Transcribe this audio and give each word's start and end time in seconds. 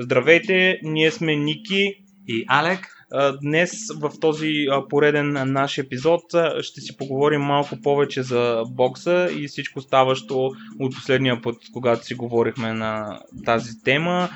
Здравейте, 0.00 0.80
ние 0.82 1.10
сме 1.10 1.36
Ники 1.36 2.04
и 2.28 2.44
Алек. 2.48 3.06
Днес 3.42 3.70
в 4.00 4.10
този 4.20 4.66
пореден 4.88 5.52
наш 5.52 5.78
епизод 5.78 6.22
ще 6.60 6.80
си 6.80 6.96
поговорим 6.96 7.40
малко 7.40 7.80
повече 7.82 8.22
за 8.22 8.62
бокса 8.70 9.28
и 9.38 9.48
всичко 9.48 9.80
ставащо 9.80 10.50
от 10.80 10.94
последния 10.94 11.42
път, 11.42 11.56
когато 11.72 12.04
си 12.04 12.14
говорихме 12.14 12.72
на 12.72 13.20
тази 13.44 13.82
тема. 13.84 14.28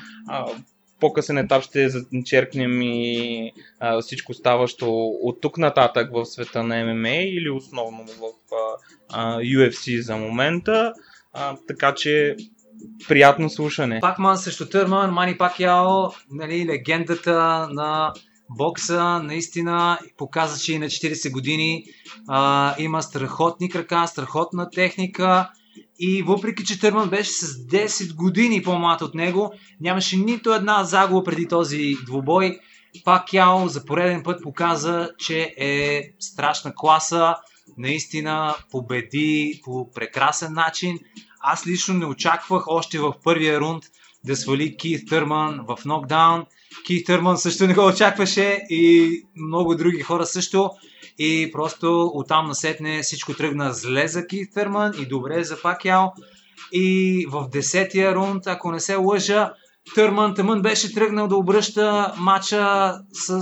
По-късен 0.99 1.37
етап 1.37 1.63
ще 1.63 1.89
зачеркнем 1.89 2.81
и 2.81 3.51
всичко 4.01 4.33
ставащо 4.33 4.89
от 5.21 5.41
тук 5.41 5.57
нататък 5.57 6.09
в 6.13 6.25
света 6.25 6.63
на 6.63 6.93
ММА 6.93 7.09
или 7.09 7.49
основно 7.49 8.05
в 8.05 8.21
UFC 9.39 9.99
за 9.99 10.17
момента. 10.17 10.93
Така 11.67 11.93
че 11.95 12.35
приятно 13.07 13.49
слушане. 13.49 13.99
Пакман 14.01 14.37
срещу 14.37 14.69
Търман, 14.69 15.11
Мани 15.11 15.37
Пакяо, 15.37 16.11
нали, 16.31 16.65
легендата 16.65 17.67
на 17.71 18.13
бокса, 18.49 19.03
наистина 19.23 19.99
показа, 20.17 20.59
че 20.59 20.73
и 20.73 20.79
на 20.79 20.85
40 20.85 21.31
години 21.31 21.83
а, 22.27 22.75
има 22.79 23.03
страхотни 23.03 23.69
крака, 23.69 24.07
страхотна 24.07 24.69
техника 24.69 25.49
и 25.99 26.23
въпреки, 26.23 26.65
че 26.65 26.79
Търман 26.79 27.09
беше 27.09 27.31
с 27.31 27.47
10 27.47 28.15
години 28.15 28.63
по-млад 28.63 29.01
от 29.01 29.15
него, 29.15 29.53
нямаше 29.81 30.17
нито 30.17 30.53
една 30.53 30.83
загуба 30.83 31.23
преди 31.23 31.47
този 31.47 31.95
двубой. 32.05 32.59
Пакяо 33.05 33.67
за 33.67 33.85
пореден 33.85 34.23
път 34.23 34.43
показа, 34.43 35.09
че 35.17 35.55
е 35.57 36.01
страшна 36.19 36.73
класа, 36.75 37.35
наистина 37.77 38.55
победи 38.71 39.61
по 39.63 39.91
прекрасен 39.91 40.53
начин. 40.53 40.99
Аз 41.45 41.67
лично 41.67 41.93
не 41.93 42.05
очаквах 42.05 42.63
още 42.67 42.99
в 42.99 43.13
първия 43.23 43.59
рунд 43.59 43.83
да 44.25 44.35
свали 44.35 44.77
Кит 44.77 45.09
Търман 45.09 45.65
в 45.67 45.85
нокдаун. 45.85 46.45
Кит 46.85 47.05
Търман 47.05 47.37
също 47.37 47.67
не 47.67 47.73
го 47.73 47.85
очакваше 47.87 48.65
и 48.69 49.23
много 49.35 49.75
други 49.75 50.01
хора 50.01 50.25
също. 50.25 50.69
И 51.19 51.49
просто 51.53 52.11
оттам 52.13 52.47
насетне 52.47 53.01
всичко 53.01 53.33
тръгна 53.33 53.73
зле 53.73 54.07
за 54.07 54.27
Кит 54.27 54.53
Търман 54.53 54.93
и 55.01 55.05
добре 55.05 55.43
за 55.43 55.61
Пакяо. 55.61 56.05
И 56.71 57.27
в 57.29 57.49
десетия 57.51 58.15
рунд, 58.15 58.47
ако 58.47 58.71
не 58.71 58.79
се 58.79 58.95
лъжа, 58.95 59.53
Търман 59.95 60.35
Тъмън 60.35 60.61
беше 60.61 60.93
тръгнал 60.93 61.27
да 61.27 61.35
обръща 61.35 62.13
матча 62.17 62.93
с 63.13 63.41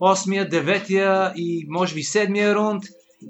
8-я, 0.00 0.48
9-я 0.48 1.32
и 1.36 1.66
може 1.68 1.94
би 1.94 2.02
7-я 2.02 2.54
рунд 2.54 2.84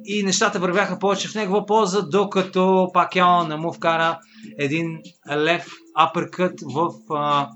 и 0.05 0.23
нещата 0.23 0.59
вървяха 0.59 0.99
повече 0.99 1.29
в 1.29 1.35
негова 1.35 1.67
полза, 1.67 2.03
докато 2.03 2.91
Пакяо 2.95 3.45
не 3.45 3.57
му 3.57 3.73
вкара 3.73 4.19
един 4.59 4.99
лев 5.37 5.67
апъркът 5.95 6.61
в 6.63 6.91
а, 7.11 7.49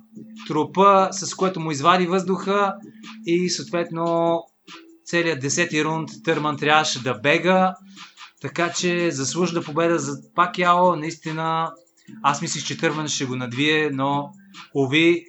трупа, 0.49 1.09
с 1.13 1.35
което 1.35 1.61
му 1.61 1.71
извади 1.71 2.07
въздуха 2.07 2.75
и 3.27 3.51
съответно 3.51 4.39
целият 5.05 5.41
десети 5.41 5.85
рунд 5.85 6.11
Търман 6.25 6.57
трябваше 6.57 7.03
да 7.03 7.15
бега, 7.15 7.75
така 8.41 8.73
че 8.73 9.11
заслужда 9.11 9.63
победа 9.63 9.99
за 9.99 10.19
Пакяо, 10.35 10.97
наистина 10.97 11.73
аз 12.23 12.43
мислих, 12.43 12.65
че 12.65 12.79
Търман 12.79 13.09
ще 13.09 13.25
го 13.25 13.37
надвие, 13.37 13.91
но 13.93 14.31
уви, 14.75 15.25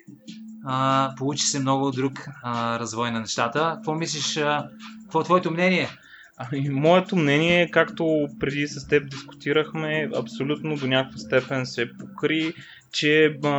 а, 0.65 1.09
получи 1.17 1.45
се 1.45 1.59
много 1.59 1.91
друг 1.91 2.27
а, 2.43 2.79
развой 2.79 3.11
на 3.11 3.19
нещата. 3.19 3.71
Какво 3.75 3.95
мислиш, 3.95 4.37
а, 4.37 4.67
какво 5.03 5.21
е 5.21 5.23
твоето 5.23 5.51
мнение? 5.51 5.89
Ами, 6.37 6.69
моето 6.69 7.15
мнение, 7.15 7.71
както 7.71 8.27
преди 8.39 8.67
с 8.67 8.87
теб 8.87 9.09
дискутирахме, 9.09 10.09
абсолютно 10.15 10.75
до 10.75 10.87
някаква 10.87 11.17
степен 11.17 11.65
се 11.65 11.89
покри, 11.99 12.53
че 12.91 13.37
а, 13.43 13.49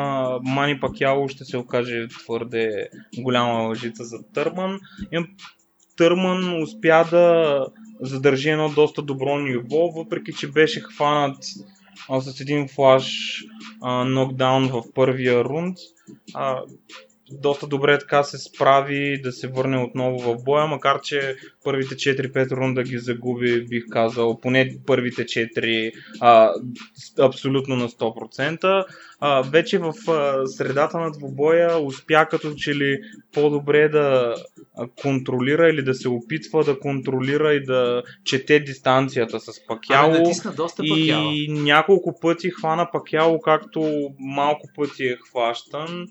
Мани 0.42 0.80
Пакяло 0.80 1.28
ще 1.28 1.44
се 1.44 1.56
окаже 1.56 2.08
твърде 2.08 2.88
голяма 3.18 3.62
лъжица 3.62 4.04
за 4.04 4.16
Търман. 4.34 4.80
Търман 5.96 6.62
успя 6.62 7.04
да 7.10 7.66
задържи 8.00 8.50
едно 8.50 8.68
доста 8.68 9.02
добро 9.02 9.38
ниво, 9.38 9.88
въпреки 9.88 10.32
че 10.32 10.50
беше 10.50 10.80
хванат 10.80 11.36
а, 12.08 12.20
с 12.20 12.40
един 12.40 12.68
флаш 12.68 13.38
а, 13.82 14.04
нокдаун 14.04 14.68
в 14.68 14.82
първия 14.94 15.44
рунд. 15.44 15.76
А, 16.34 16.62
доста 17.30 17.66
добре 17.66 17.98
така 17.98 18.22
се 18.22 18.38
справи 18.38 19.20
да 19.22 19.32
се 19.32 19.48
върне 19.48 19.78
отново 19.78 20.18
в 20.18 20.44
боя, 20.44 20.66
макар 20.66 21.00
че 21.00 21.36
първите 21.64 21.94
4-5 21.94 22.50
рунда 22.50 22.82
ги 22.82 22.98
загуби, 22.98 23.64
бих 23.64 23.84
казал, 23.90 24.40
поне 24.40 24.76
първите 24.86 25.24
4 25.24 25.92
а, 26.20 26.50
абсолютно 27.20 27.76
на 27.76 27.88
100%. 27.88 28.84
А, 29.20 29.42
вече 29.42 29.78
в 29.78 29.92
а, 30.08 30.46
средата 30.46 30.98
на 30.98 31.10
двубоя 31.10 31.78
успя 31.78 32.26
като 32.30 32.54
че 32.54 32.74
ли 32.74 32.98
по-добре 33.32 33.88
да 33.88 34.34
контролира 35.02 35.68
или 35.68 35.82
да 35.82 35.94
се 35.94 36.08
опитва 36.08 36.64
да 36.64 36.78
контролира 36.78 37.54
и 37.54 37.64
да 37.64 38.02
чете 38.24 38.60
дистанцията 38.60 39.40
с 39.40 39.66
Пакяло. 39.66 40.14
и 40.82 41.48
няколко 41.50 42.20
пъти 42.20 42.50
хвана 42.50 42.88
Пакяло, 42.92 43.40
както 43.40 44.10
малко 44.18 44.68
пъти 44.76 45.04
е 45.04 45.16
хващан 45.16 46.06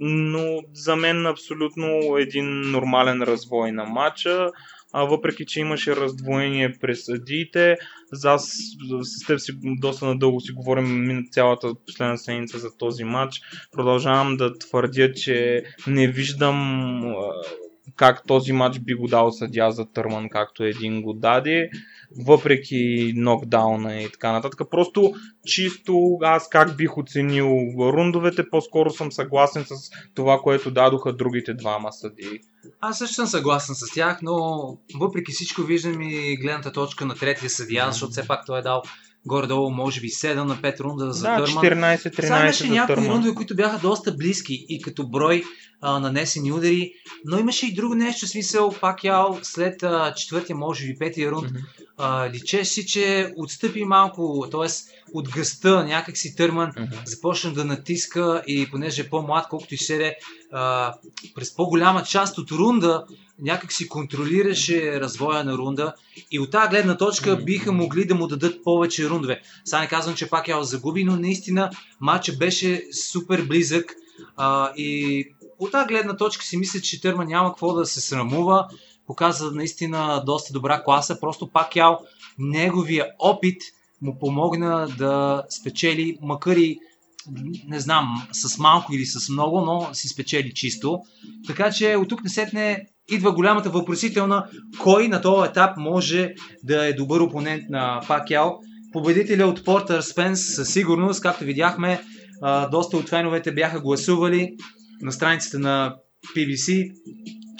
но 0.00 0.60
за 0.74 0.96
мен 0.96 1.26
абсолютно 1.26 2.16
един 2.18 2.60
нормален 2.70 3.22
развой 3.22 3.72
на 3.72 3.84
матча. 3.84 4.50
А, 4.92 5.04
въпреки, 5.04 5.46
че 5.46 5.60
имаше 5.60 5.96
раздвоение 5.96 6.78
през 6.80 7.04
съдиите, 7.04 7.76
за 8.12 8.32
аз 8.32 8.56
с 9.02 9.26
теб 9.26 9.40
си 9.40 9.52
доста 9.62 10.06
надълго 10.06 10.40
си 10.40 10.52
говорим 10.52 11.24
цялата 11.32 11.74
последна 11.86 12.16
седмица 12.16 12.58
за 12.58 12.76
този 12.76 13.04
матч. 13.04 13.40
Продължавам 13.72 14.36
да 14.36 14.58
твърдя, 14.58 15.12
че 15.12 15.64
не 15.86 16.08
виждам 16.08 17.00
как 18.00 18.26
този 18.26 18.52
матч 18.52 18.78
би 18.78 18.94
го 18.94 19.06
дал 19.06 19.32
съдя 19.32 19.70
за 19.70 19.86
Търман, 19.86 20.28
както 20.28 20.64
един 20.64 21.02
го 21.02 21.12
даде 21.12 21.70
въпреки 22.26 23.12
нокдауна 23.16 24.02
и 24.02 24.10
така 24.12 24.32
нататък. 24.32 24.60
Просто 24.70 25.12
чисто 25.46 26.18
аз 26.22 26.48
как 26.48 26.76
бих 26.76 26.98
оценил 26.98 27.48
рундовете, 27.78 28.50
по-скоро 28.50 28.90
съм 28.90 29.12
съгласен 29.12 29.64
с 29.64 29.90
това, 30.14 30.38
което 30.38 30.70
дадоха 30.70 31.12
другите 31.12 31.54
двама 31.54 31.92
съдии. 31.92 32.40
Аз 32.80 32.98
също 32.98 33.14
съм 33.14 33.26
съгласен 33.26 33.74
с 33.74 33.94
тях, 33.94 34.18
но 34.22 34.38
въпреки 35.00 35.32
всичко 35.32 35.62
виждам 35.62 36.02
и 36.02 36.36
гледната 36.36 36.72
точка 36.72 37.06
на 37.06 37.14
третия 37.14 37.50
съдия, 37.50 37.86
защото 37.86 38.12
все 38.12 38.26
пак 38.26 38.46
той 38.46 38.58
е 38.58 38.62
дал 38.62 38.82
горе-долу, 39.26 39.70
може 39.70 40.00
би 40.00 40.08
7 40.08 40.34
на 40.34 40.56
5 40.56 40.80
рунда 40.80 41.12
за 41.12 41.22
да, 41.22 41.36
Търман. 41.36 41.64
14-13 41.64 42.26
Само 42.26 42.42
имаше 42.42 42.68
някои 42.68 43.08
рундове, 43.08 43.34
които 43.34 43.56
бяха 43.56 43.78
доста 43.78 44.12
близки 44.12 44.66
и 44.68 44.82
като 44.82 45.08
брой 45.08 45.44
а, 45.80 46.00
нанесени 46.00 46.52
удари, 46.52 46.92
но 47.24 47.38
имаше 47.38 47.66
и 47.66 47.74
друго 47.74 47.94
нещо, 47.94 48.26
смисъл, 48.26 48.74
пак 48.80 49.04
ял 49.04 49.38
след 49.42 49.82
а, 49.82 50.14
четвъртия, 50.14 50.56
може 50.56 50.86
би 50.86 50.98
петия 50.98 51.30
рунд, 51.30 51.50
mm-hmm. 51.50 51.64
А, 52.00 52.30
личеше 52.30 52.64
си, 52.64 52.86
че 52.86 53.32
отстъпи 53.36 53.84
малко, 53.84 54.48
т.е. 54.50 54.68
от 55.14 55.28
гъста, 55.28 55.84
някак 55.84 56.16
си 56.16 56.36
Търман 56.36 56.72
mm-hmm. 56.72 57.06
започна 57.06 57.52
да 57.52 57.64
натиска 57.64 58.42
и 58.46 58.70
понеже 58.70 59.02
е 59.02 59.08
по-млад, 59.08 59.46
колкото 59.50 59.74
и 59.74 59.78
седе, 59.78 60.16
а, 60.52 60.94
през 61.34 61.56
по-голяма 61.56 62.02
част 62.02 62.38
от 62.38 62.50
рунда 62.50 63.04
някак 63.42 63.72
си 63.72 63.88
контролираше 63.88 65.00
развоя 65.00 65.44
на 65.44 65.58
рунда 65.58 65.94
и 66.30 66.38
от 66.38 66.50
тази 66.50 66.68
гледна 66.68 66.96
точка 66.96 67.36
биха 67.36 67.72
могли 67.72 68.04
да 68.04 68.14
му 68.14 68.26
дадат 68.26 68.64
повече 68.64 69.08
рундове. 69.08 69.40
Сега 69.64 69.80
не 69.80 69.88
казвам, 69.88 70.14
че 70.14 70.30
пак 70.30 70.48
я 70.48 70.64
загуби, 70.64 71.04
но 71.04 71.16
наистина 71.16 71.70
матчът 72.00 72.38
беше 72.38 72.82
супер 73.10 73.42
близък 73.42 73.94
а, 74.36 74.72
и 74.76 75.24
от 75.58 75.72
тази 75.72 75.88
гледна 75.88 76.16
точка 76.16 76.44
си 76.44 76.56
мисля, 76.56 76.80
че 76.80 77.00
Търма 77.00 77.24
няма 77.24 77.50
какво 77.50 77.72
да 77.72 77.86
се 77.86 78.00
срамува. 78.00 78.68
Показа 79.10 79.50
наистина 79.50 80.22
доста 80.26 80.52
добра 80.52 80.82
класа. 80.82 81.20
Просто 81.20 81.46
пак 81.46 81.76
ял 81.76 81.98
неговия 82.38 83.06
опит 83.18 83.62
му 84.02 84.18
помогна 84.18 84.88
да 84.98 85.42
спечели, 85.60 86.18
макар 86.22 86.56
и 86.56 86.78
не 87.68 87.80
знам, 87.80 88.28
с 88.32 88.58
малко 88.58 88.94
или 88.94 89.06
с 89.06 89.28
много, 89.28 89.60
но 89.60 89.88
си 89.92 90.08
спечели 90.08 90.54
чисто. 90.54 91.00
Така 91.46 91.70
че 91.70 91.96
от 91.96 92.08
тук 92.08 92.24
не 92.24 92.30
сетне 92.30 92.86
идва 93.08 93.32
голямата 93.32 93.70
въпросителна 93.70 94.46
кой 94.82 95.08
на 95.08 95.20
този 95.20 95.48
етап 95.48 95.76
може 95.76 96.34
да 96.64 96.86
е 96.86 96.92
добър 96.92 97.20
опонент 97.20 97.62
на 97.70 98.00
Пакяо. 98.08 98.50
Победителя 98.92 99.46
от 99.46 99.64
Портър 99.64 100.00
Спенс 100.00 100.54
със 100.54 100.72
сигурност, 100.72 101.22
както 101.22 101.44
видяхме, 101.44 102.00
доста 102.70 102.96
от 102.96 103.08
феновете 103.08 103.52
бяха 103.52 103.80
гласували 103.80 104.56
на 105.00 105.12
страницата 105.12 105.58
на 105.58 105.96
PBC, 106.36 106.92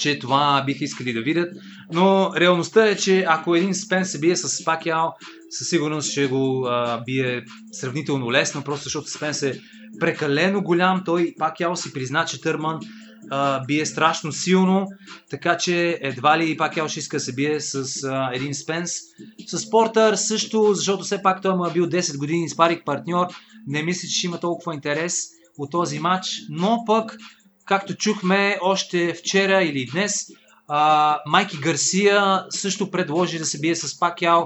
че 0.00 0.19
това 0.19 0.62
бих 0.67 0.81
искали 0.81 1.12
да 1.12 1.20
видят. 1.20 1.56
Но 1.93 2.32
реалността 2.37 2.87
е, 2.87 2.97
че 2.97 3.25
ако 3.29 3.55
един 3.55 3.75
Спенс 3.75 4.11
се 4.11 4.19
бие 4.19 4.37
с 4.37 4.64
Пакяо, 4.64 5.06
със 5.50 5.69
сигурност 5.69 6.11
ще 6.11 6.26
го 6.26 6.67
а, 6.67 7.02
бие 7.06 7.44
сравнително 7.73 8.32
лесно, 8.32 8.64
просто 8.64 8.85
защото 8.85 9.11
Спенс 9.11 9.43
е 9.43 9.61
прекалено 10.00 10.62
голям. 10.62 11.02
Той 11.05 11.35
Пакяо 11.38 11.76
си 11.76 11.93
призна, 11.93 12.25
че 12.25 12.41
Търман 12.41 12.81
а, 13.31 13.64
бие 13.67 13.87
страшно 13.87 14.32
силно, 14.32 14.87
така 15.31 15.56
че 15.56 15.99
едва 16.00 16.38
ли 16.38 16.56
пак 16.56 16.76
Ел 16.76 16.88
ще 16.88 16.99
иска 16.99 17.17
да 17.17 17.20
се 17.20 17.35
бие 17.35 17.61
с 17.61 18.05
а, 18.05 18.31
един 18.35 18.55
Спенс. 18.55 18.93
С 19.47 19.70
Портър 19.70 20.14
също, 20.14 20.75
защото 20.75 21.05
все 21.05 21.23
пак 21.23 21.43
той 21.43 21.56
му 21.56 21.67
е 21.67 21.73
бил 21.73 21.87
10 21.87 22.19
години 22.19 22.49
спарик 22.49 22.85
партньор, 22.85 23.26
не 23.67 23.82
мисля, 23.82 24.08
че 24.08 24.19
ще 24.19 24.26
има 24.26 24.41
толкова 24.41 24.75
интерес. 24.75 25.29
от 25.58 25.70
този 25.70 25.99
матч, 25.99 26.43
но 26.49 26.85
пък, 26.87 27.17
както 27.71 27.95
чухме 27.95 28.59
още 28.63 29.15
вчера 29.15 29.63
или 29.63 29.87
днес, 29.93 30.27
а, 30.69 31.19
Майки 31.27 31.57
Гарсия 31.57 32.45
също 32.51 32.91
предложи 32.91 33.39
да 33.39 33.47
се 33.47 33.61
бие 33.61 33.77
с 33.77 33.99
Пакяо. 33.99 34.43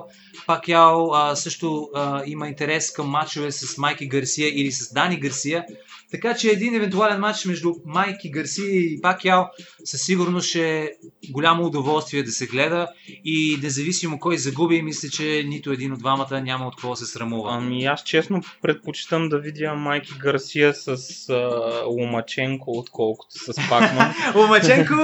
Пакяо 0.47 1.15
а, 1.15 1.37
също 1.37 1.88
а, 1.94 2.23
има 2.26 2.49
интерес 2.49 2.93
към 2.93 3.09
матчове 3.09 3.53
с 3.53 3.79
Майки 3.79 4.09
Гарсия 4.09 4.49
или 4.49 4.73
с 4.73 4.93
Дани 4.93 5.21
Гарсия. 5.21 5.65
Така 6.14 6.34
че 6.34 6.49
един 6.49 6.75
евентуален 6.75 7.20
матч 7.20 7.44
между 7.44 7.75
Майки 7.87 8.31
Гарсия 8.31 8.70
и 8.70 9.00
Пакяо 9.02 9.43
със 9.84 10.02
сигурност 10.02 10.49
ще 10.49 10.81
е 10.81 10.90
голямо 11.31 11.64
удоволствие 11.64 12.22
да 12.22 12.31
се 12.31 12.46
гледа 12.46 12.88
и 13.25 13.58
независимо 13.62 14.19
кой 14.19 14.38
загуби, 14.38 14.82
мисля, 14.82 15.08
че 15.08 15.44
нито 15.46 15.72
един 15.72 15.93
от 15.93 15.99
двамата 15.99 16.40
няма 16.40 16.66
от 16.66 16.76
какво 16.76 16.96
се 16.96 17.06
срамува. 17.06 17.50
Ами 17.52 17.84
аз 17.84 18.02
честно 18.02 18.43
предпочитам 18.62 19.28
да 19.28 19.38
видя 19.38 19.75
Майки 19.75 20.12
Гарсия 20.19 20.75
с 20.75 20.96
а, 21.28 21.82
Ломаченко, 21.87 22.70
отколкото 22.70 23.38
с 23.38 23.55
Пакман. 23.69 24.14
Ломаченко, 24.34 24.94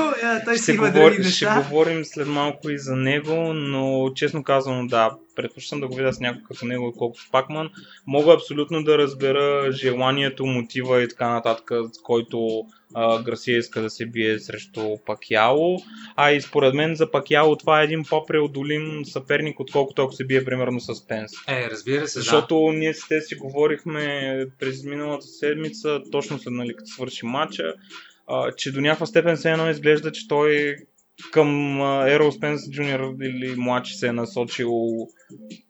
той 0.44 0.58
си 0.58 0.72
има 0.72 0.90
други 0.90 1.18
неща. 1.18 1.60
Ще 1.60 1.70
говорим 1.70 2.04
след 2.04 2.28
малко 2.28 2.70
и 2.70 2.78
за 2.78 2.96
него, 2.96 3.52
но 3.54 4.12
честно 4.14 4.44
казвам, 4.44 4.86
да, 4.86 5.10
предпочитам 5.42 5.80
да 5.80 5.88
го 5.88 5.94
видя 5.94 6.12
с 6.12 6.20
някой 6.20 6.42
като 6.42 6.66
него, 6.66 6.86
отколкото 6.86 7.22
с 7.22 7.30
Пакман. 7.30 7.70
Мога 8.06 8.32
абсолютно 8.32 8.84
да 8.84 8.98
разбера 8.98 9.72
желанието, 9.72 10.46
мотива 10.46 11.02
и 11.02 11.08
така 11.08 11.28
нататък, 11.28 11.70
с 11.92 12.02
който 12.02 12.64
а, 12.94 13.22
Грасия 13.22 13.58
иска 13.58 13.82
да 13.82 13.90
се 13.90 14.06
бие 14.06 14.38
срещу 14.38 14.96
Пакяло. 15.06 15.78
А 16.16 16.32
и 16.32 16.40
според 16.40 16.74
мен 16.74 16.94
за 16.94 17.10
Пакяло 17.10 17.56
това 17.56 17.80
е 17.80 17.84
един 17.84 18.04
по-преодолим 18.04 19.04
съперник, 19.04 19.60
отколкото 19.60 20.02
ако 20.02 20.12
се 20.12 20.24
бие 20.24 20.44
примерно 20.44 20.80
с 20.80 21.06
Пенс. 21.08 21.32
Е, 21.48 21.70
разбира 21.70 22.08
се, 22.08 22.18
Защото 22.18 22.66
да. 22.66 22.72
ние 22.72 22.94
с 22.94 23.08
те 23.08 23.20
си 23.20 23.34
говорихме 23.34 24.46
през 24.58 24.84
миналата 24.84 25.26
седмица, 25.26 26.00
точно 26.12 26.38
след 26.38 26.52
нали, 26.52 26.76
като 26.76 26.90
свърши 26.90 27.26
матча, 27.26 27.74
а, 28.26 28.52
че 28.52 28.72
до 28.72 28.80
някаква 28.80 29.06
степен 29.06 29.36
все 29.36 29.50
едно 29.50 29.70
изглежда, 29.70 30.12
че 30.12 30.28
той 30.28 30.76
към 31.32 31.80
Ерол 32.06 32.32
Спенс 32.32 32.70
Джуниор 32.70 33.14
или 33.22 33.54
младши 33.56 33.94
се 33.94 34.06
е 34.06 34.12
насочил 34.12 34.70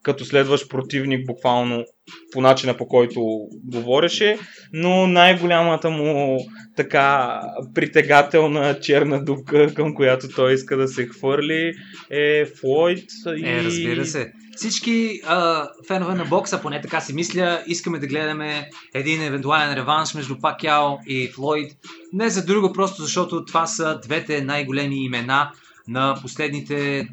като 0.03 0.25
следващ 0.25 0.69
противник 0.69 1.27
буквално 1.27 1.85
по 2.33 2.41
начина 2.41 2.77
по 2.77 2.87
който 2.87 3.21
говореше, 3.63 4.37
но 4.73 5.07
най-голямата 5.07 5.89
му 5.89 6.39
така 6.75 7.39
притегателна 7.75 8.79
черна 8.79 9.23
дупка, 9.23 9.73
към 9.73 9.95
която 9.95 10.27
той 10.35 10.53
иска 10.53 10.77
да 10.77 10.87
се 10.87 11.05
хвърли 11.05 11.73
е 12.11 12.45
Флойд. 12.45 13.05
И... 13.37 13.47
Е, 13.47 13.63
разбира 13.63 14.05
се. 14.05 14.31
Всички 14.61 15.21
а, 15.25 15.69
фенове 15.87 16.15
на 16.15 16.25
бокса, 16.25 16.61
поне 16.61 16.81
така 16.81 17.01
си 17.01 17.13
мисля, 17.13 17.63
искаме 17.67 17.99
да 17.99 18.07
гледаме 18.07 18.69
един 18.93 19.21
евентуален 19.21 19.73
реванш 19.73 20.13
между 20.13 20.39
Пакяо 20.39 20.97
и 21.07 21.27
Флойд. 21.27 21.71
Не 22.13 22.29
за 22.29 22.45
друго, 22.45 22.73
просто 22.73 23.01
защото 23.01 23.45
това 23.45 23.67
са 23.67 23.99
двете 24.03 24.41
най-големи 24.41 25.05
имена 25.05 25.51
на 25.87 26.17
последните, 26.21 27.07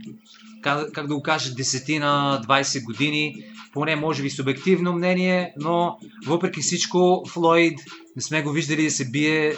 как, 0.62 0.92
да 0.94 1.14
го 1.14 1.22
кажа, 1.22 1.54
десетина, 1.54 2.42
20 2.48 2.84
години. 2.84 3.34
Поне 3.72 3.96
може 3.96 4.22
би 4.22 4.30
субективно 4.30 4.92
мнение, 4.92 5.52
но 5.56 5.98
въпреки 6.26 6.60
всичко 6.60 7.24
Флойд 7.28 7.80
не 8.16 8.22
сме 8.22 8.42
го 8.42 8.50
виждали 8.50 8.84
да 8.84 8.90
се 8.90 9.10
бие 9.10 9.54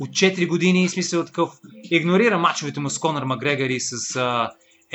от 0.00 0.08
4 0.08 0.48
години, 0.48 0.88
в 0.88 0.90
смисъл 0.90 1.24
такъв 1.24 1.50
игнорира 1.90 2.38
мачовете 2.38 2.80
му 2.80 2.90
с 2.90 2.98
Конър 2.98 3.24
Макгрегор 3.24 3.70
и 3.70 3.80
с 3.80 4.16
а, 4.16 4.50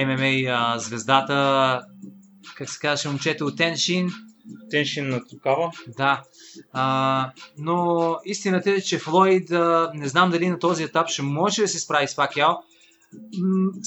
ММА 0.05 0.51
а, 0.51 0.79
звездата, 0.79 1.81
как 2.55 2.69
се 2.69 2.79
казваше 2.79 3.09
момчето 3.09 3.45
от 3.45 3.57
Теншин. 3.57 4.09
Теншин 4.71 5.09
на 5.09 5.27
Токава. 5.27 5.71
Да. 5.97 6.21
А, 6.73 7.31
но 7.57 8.15
истината 8.25 8.71
е, 8.71 8.81
че 8.81 8.99
Флойд, 8.99 9.51
а, 9.51 9.91
не 9.93 10.07
знам 10.07 10.29
дали 10.29 10.49
на 10.49 10.59
този 10.59 10.83
етап 10.83 11.09
ще 11.09 11.21
може 11.21 11.61
да 11.61 11.67
се 11.67 11.79
справи 11.79 12.07
с 12.07 12.15
Пакяо. 12.15 12.51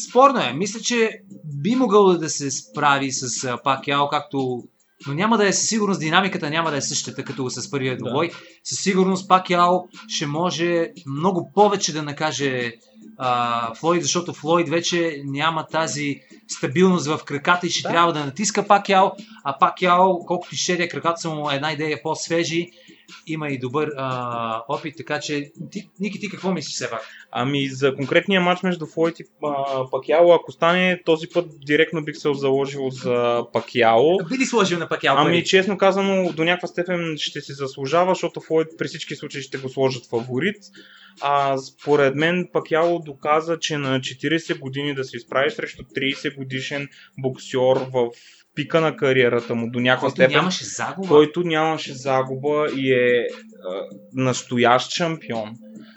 Спорно 0.09 0.41
е. 0.41 0.53
Мисля, 0.53 0.81
че 0.81 1.11
би 1.45 1.75
могъл 1.75 2.19
да 2.19 2.31
се 2.31 2.51
справи 2.51 3.13
с 3.13 3.59
Пакяо, 3.65 4.09
както 4.09 4.63
но 5.07 5.15
няма 5.15 5.39
да 5.39 5.49
е 5.49 5.53
със 5.53 5.69
сигурност 5.69 6.01
динамиката 6.01 6.51
няма 6.51 6.71
да 6.71 6.77
е 6.77 6.83
същата 6.83 7.25
като 7.25 7.51
с 7.51 7.71
първия 7.71 7.97
двобой. 7.97 8.29
Да. 8.29 8.35
Със 8.65 8.79
сигурност 8.79 9.29
Пакяо 9.29 9.79
ще 10.09 10.27
може 10.27 10.89
много 11.07 11.51
повече 11.55 11.93
да 11.93 12.03
накаже 12.03 12.73
а, 13.19 13.75
Флойд, 13.75 14.03
защото 14.03 14.33
Флойд 14.33 14.69
вече 14.69 15.23
няма 15.25 15.67
тази 15.67 16.21
стабилност 16.49 17.07
в 17.07 17.21
краката 17.25 17.67
и 17.67 17.71
ще 17.71 17.83
да. 17.83 17.89
трябва 17.89 18.13
да 18.13 18.25
натиска 18.25 18.67
Пакяо, 18.67 19.07
а 19.45 19.59
Пакяо, 19.59 20.19
колкото 20.27 20.57
ще 20.57 20.89
краката 20.89 21.21
са 21.21 21.31
му 21.31 21.51
една 21.51 21.73
идея 21.73 22.03
по-свежи, 22.03 22.71
има 23.27 23.49
и 23.49 23.59
добър 23.59 23.91
а, 23.97 24.63
опит, 24.69 24.95
така 24.97 25.21
че 25.21 25.51
ти, 25.71 25.91
Ники, 26.01 26.21
ти 26.21 26.31
какво 26.31 26.53
мислиш 26.53 26.75
все 26.75 26.91
пак? 26.91 27.01
Ами 27.31 27.69
за 27.69 27.95
конкретния 27.97 28.41
матч 28.41 28.63
между 28.63 28.87
Флойд 28.87 29.21
и 29.21 29.25
Пакяло, 29.91 30.33
ако 30.33 30.53
стане 30.53 31.03
този 31.05 31.27
път 31.29 31.47
директно 31.67 32.05
бих 32.05 32.17
се 32.17 32.35
заложил 32.35 32.91
за 32.91 33.45
Пакяло. 33.53 34.19
Би 34.31 34.39
ли 34.39 34.47
сложил 34.47 34.79
на 34.79 34.89
Пакяло? 34.89 35.19
Ами 35.19 35.33
пари? 35.33 35.45
честно 35.45 35.79
казано, 35.79 36.33
до 36.33 36.45
някаква 36.45 36.69
степен 36.69 37.15
ще 37.19 37.41
си 37.41 37.53
заслужава, 37.53 38.11
защото 38.11 38.41
Флойд 38.41 38.69
при 38.79 38.89
всички 38.89 39.15
случаи 39.15 39.43
ще 39.43 39.59
го 39.59 39.69
сложат 39.69 40.11
фаворит. 40.11 40.57
А 41.21 41.59
според 41.59 42.15
мен 42.15 42.49
Пакяло 42.53 42.99
доказа, 42.99 43.59
че 43.59 43.79
на 43.79 44.01
40 44.01 44.59
години 44.59 44.95
да 44.95 45.05
се 45.05 45.17
изправи 45.17 45.51
срещу 45.51 45.83
30 45.83 46.37
годишен 46.37 46.89
боксер 47.19 47.77
в 47.93 48.11
пика 48.55 48.81
на 48.81 48.97
кариерата 48.97 49.55
му 49.55 49.71
до 49.71 49.81
някаква 49.81 50.09
който 50.09 50.15
степен. 50.15 50.37
Нямаше 50.37 50.65
загуба. 50.65 51.09
Който 51.09 51.43
нямаше 51.43 51.95
загуба 51.95 52.67
и 52.77 52.93
е 52.93 53.27
а, 53.69 53.83
настоящ 54.15 54.91
шампион. 54.93 55.51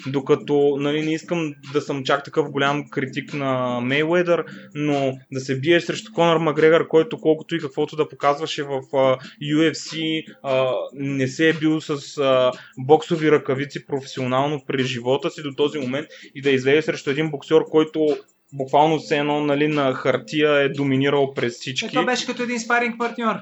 Докато 0.07 0.77
нали, 0.79 1.05
не 1.05 1.13
искам 1.13 1.53
да 1.73 1.81
съм 1.81 2.03
чак 2.03 2.23
такъв 2.23 2.51
голям 2.51 2.89
критик 2.89 3.33
на 3.33 3.79
Мейуедър, 3.81 4.45
но 4.75 5.17
да 5.31 5.39
се 5.39 5.59
бие 5.59 5.81
срещу 5.81 6.11
Конор 6.13 6.37
Макгрегор, 6.37 6.87
който 6.87 7.17
колкото 7.17 7.55
и 7.55 7.59
каквото 7.59 7.95
да 7.95 8.09
показваше 8.09 8.63
в 8.63 8.81
а, 8.93 9.17
UFC, 9.43 10.23
а, 10.43 10.73
не 10.93 11.27
се 11.27 11.49
е 11.49 11.53
бил 11.53 11.81
с 11.81 12.17
а, 12.17 12.51
боксови 12.77 13.31
ръкавици 13.31 13.85
професионално 13.85 14.61
през 14.67 14.87
живота 14.87 15.29
си 15.29 15.41
до 15.43 15.53
този 15.57 15.79
момент 15.79 16.07
и 16.35 16.41
да 16.41 16.49
излезе 16.49 16.81
срещу 16.81 17.09
един 17.09 17.31
боксер, 17.31 17.61
който 17.71 18.17
буквално 18.57 18.99
все 18.99 19.17
едно 19.17 19.39
нали, 19.39 19.67
на 19.67 19.93
хартия 19.93 20.51
е 20.51 20.69
доминирал 20.69 21.33
през 21.33 21.53
всички. 21.53 21.85
Ето 21.85 22.05
беше 22.05 22.25
като 22.25 22.43
един 22.43 22.59
спаринг 22.59 22.97
партньор. 22.97 23.35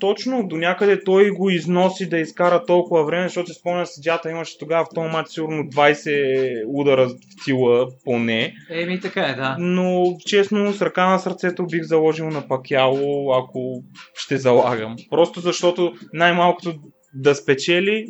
Точно, 0.00 0.46
до 0.48 0.56
някъде 0.56 1.04
той 1.04 1.30
го 1.30 1.50
износи 1.50 2.08
да 2.08 2.18
изкара 2.18 2.64
толкова 2.64 3.04
време, 3.04 3.28
защото 3.28 3.52
се 3.52 3.58
спомня 3.58 3.86
съдята 3.86 4.30
имаше 4.30 4.58
тогава 4.58 4.84
в 4.84 4.94
този 4.94 5.10
матч 5.12 5.30
сигурно 5.30 5.62
20 5.62 6.64
удара 6.66 7.08
в 7.08 7.14
тила 7.44 7.88
поне. 8.04 8.54
Еми 8.70 9.00
така 9.00 9.22
е, 9.22 9.34
да. 9.34 9.56
Но 9.58 10.16
честно, 10.26 10.72
с 10.72 10.82
ръка 10.82 11.10
на 11.10 11.18
сърцето 11.18 11.66
бих 11.66 11.82
заложил 11.82 12.30
на 12.30 12.48
Пакяло, 12.48 13.32
ако 13.32 13.82
ще 14.14 14.36
залагам. 14.36 14.96
Просто 15.10 15.40
защото 15.40 15.92
най-малкото 16.12 16.74
да 17.14 17.34
спечели 17.34 18.06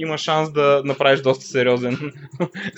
има 0.00 0.18
шанс 0.18 0.52
да 0.52 0.82
направиш 0.84 1.20
доста 1.20 1.46
сериозен 1.46 2.12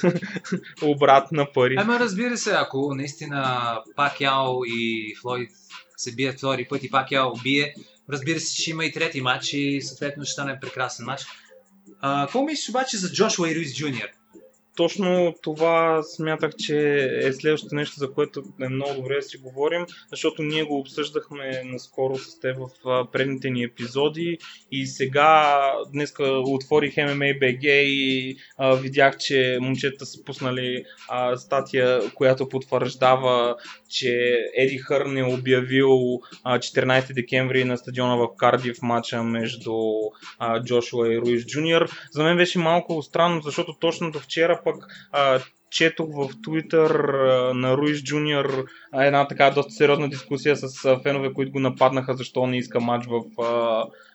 обрат 0.83 1.33
на 1.33 1.53
пари. 1.53 1.77
Ама 1.79 2.01
разбира 2.01 2.37
се, 2.37 2.51
ако 2.51 2.95
наистина 2.95 3.79
Пакяо 3.97 4.65
и 4.67 5.15
Флойд 5.21 5.51
се 5.97 6.15
бият 6.15 6.39
втори 6.39 6.67
път 6.71 6.85
и 6.85 6.91
Пакяо 6.91 7.33
бие, 7.43 7.75
разбира 8.11 8.41
се, 8.41 8.55
че 8.55 8.71
има 8.71 8.85
и 8.85 8.93
трети 8.93 9.21
матч 9.21 9.53
и 9.53 9.81
съответно 9.83 10.25
ще 10.25 10.33
стане 10.33 10.59
прекрасен 10.61 11.07
матч. 11.07 11.23
Какво 12.03 12.43
мислиш 12.43 12.69
обаче 12.69 12.97
за 12.97 13.13
Джошуа 13.13 13.51
и 13.51 13.57
Руис 13.57 13.77
Джуниор? 13.77 14.09
Точно 14.81 15.35
това 15.43 16.03
смятах, 16.03 16.51
че 16.59 17.09
е 17.23 17.33
следващото 17.33 17.75
нещо, 17.75 17.95
за 17.99 18.13
което 18.13 18.43
е 18.63 18.69
много 18.69 18.95
добре 18.95 19.17
да 19.17 19.23
си 19.23 19.37
говорим, 19.37 19.87
защото 20.11 20.43
ние 20.43 20.63
го 20.63 20.79
обсъждахме 20.79 21.63
наскоро 21.65 22.19
с 22.19 22.41
теб 22.41 22.57
в 22.59 23.07
предните 23.13 23.51
ни 23.51 23.63
епизоди 23.65 24.39
и 24.73 24.87
сега 24.87 25.73
днеска 25.93 26.25
отворих 26.25 26.95
MMA 26.95 27.41
BG 27.41 27.67
и 27.83 28.37
а, 28.59 28.75
видях, 28.75 29.19
че 29.19 29.59
момчета 29.61 30.07
са 30.07 30.25
пуснали 30.25 30.85
а, 31.09 31.37
статия, 31.37 32.01
която 32.15 32.49
потвърждава, 32.49 33.57
че 33.89 34.39
Еди 34.57 34.79
Хърн 34.79 35.17
е 35.17 35.25
обявил 35.25 36.21
а, 36.45 36.59
14 36.59 37.15
декември 37.15 37.65
на 37.65 37.79
стадиона 37.79 38.17
в 38.17 38.29
Кардив 38.37 38.77
матча 38.83 39.23
между 39.23 39.75
а, 40.39 40.63
Джошуа 40.63 41.15
и 41.15 41.19
Руис 41.19 41.47
Джуниор. 41.47 41.91
За 42.11 42.23
мен 42.23 42.37
беше 42.37 42.59
малко 42.59 43.03
странно, 43.03 43.41
защото 43.41 43.77
точно 43.81 44.11
до 44.11 44.19
вчера 44.19 44.61
пък 44.73 44.87
а, 45.13 45.41
четох 45.71 46.09
в 46.09 46.29
Twitter 46.35 46.93
на 47.53 47.77
Руис 47.77 48.03
Джуниор 48.03 48.65
една 48.95 49.29
така 49.29 49.51
доста 49.51 49.73
сериозна 49.73 50.09
дискусия 50.09 50.57
с 50.57 50.97
фенове, 51.03 51.33
които 51.33 51.53
го 51.53 51.61
нападнаха, 51.61 52.15
защо 52.15 52.47
не 52.47 52.59
иска 52.59 52.81
матч 52.81 53.07
в 53.07 53.23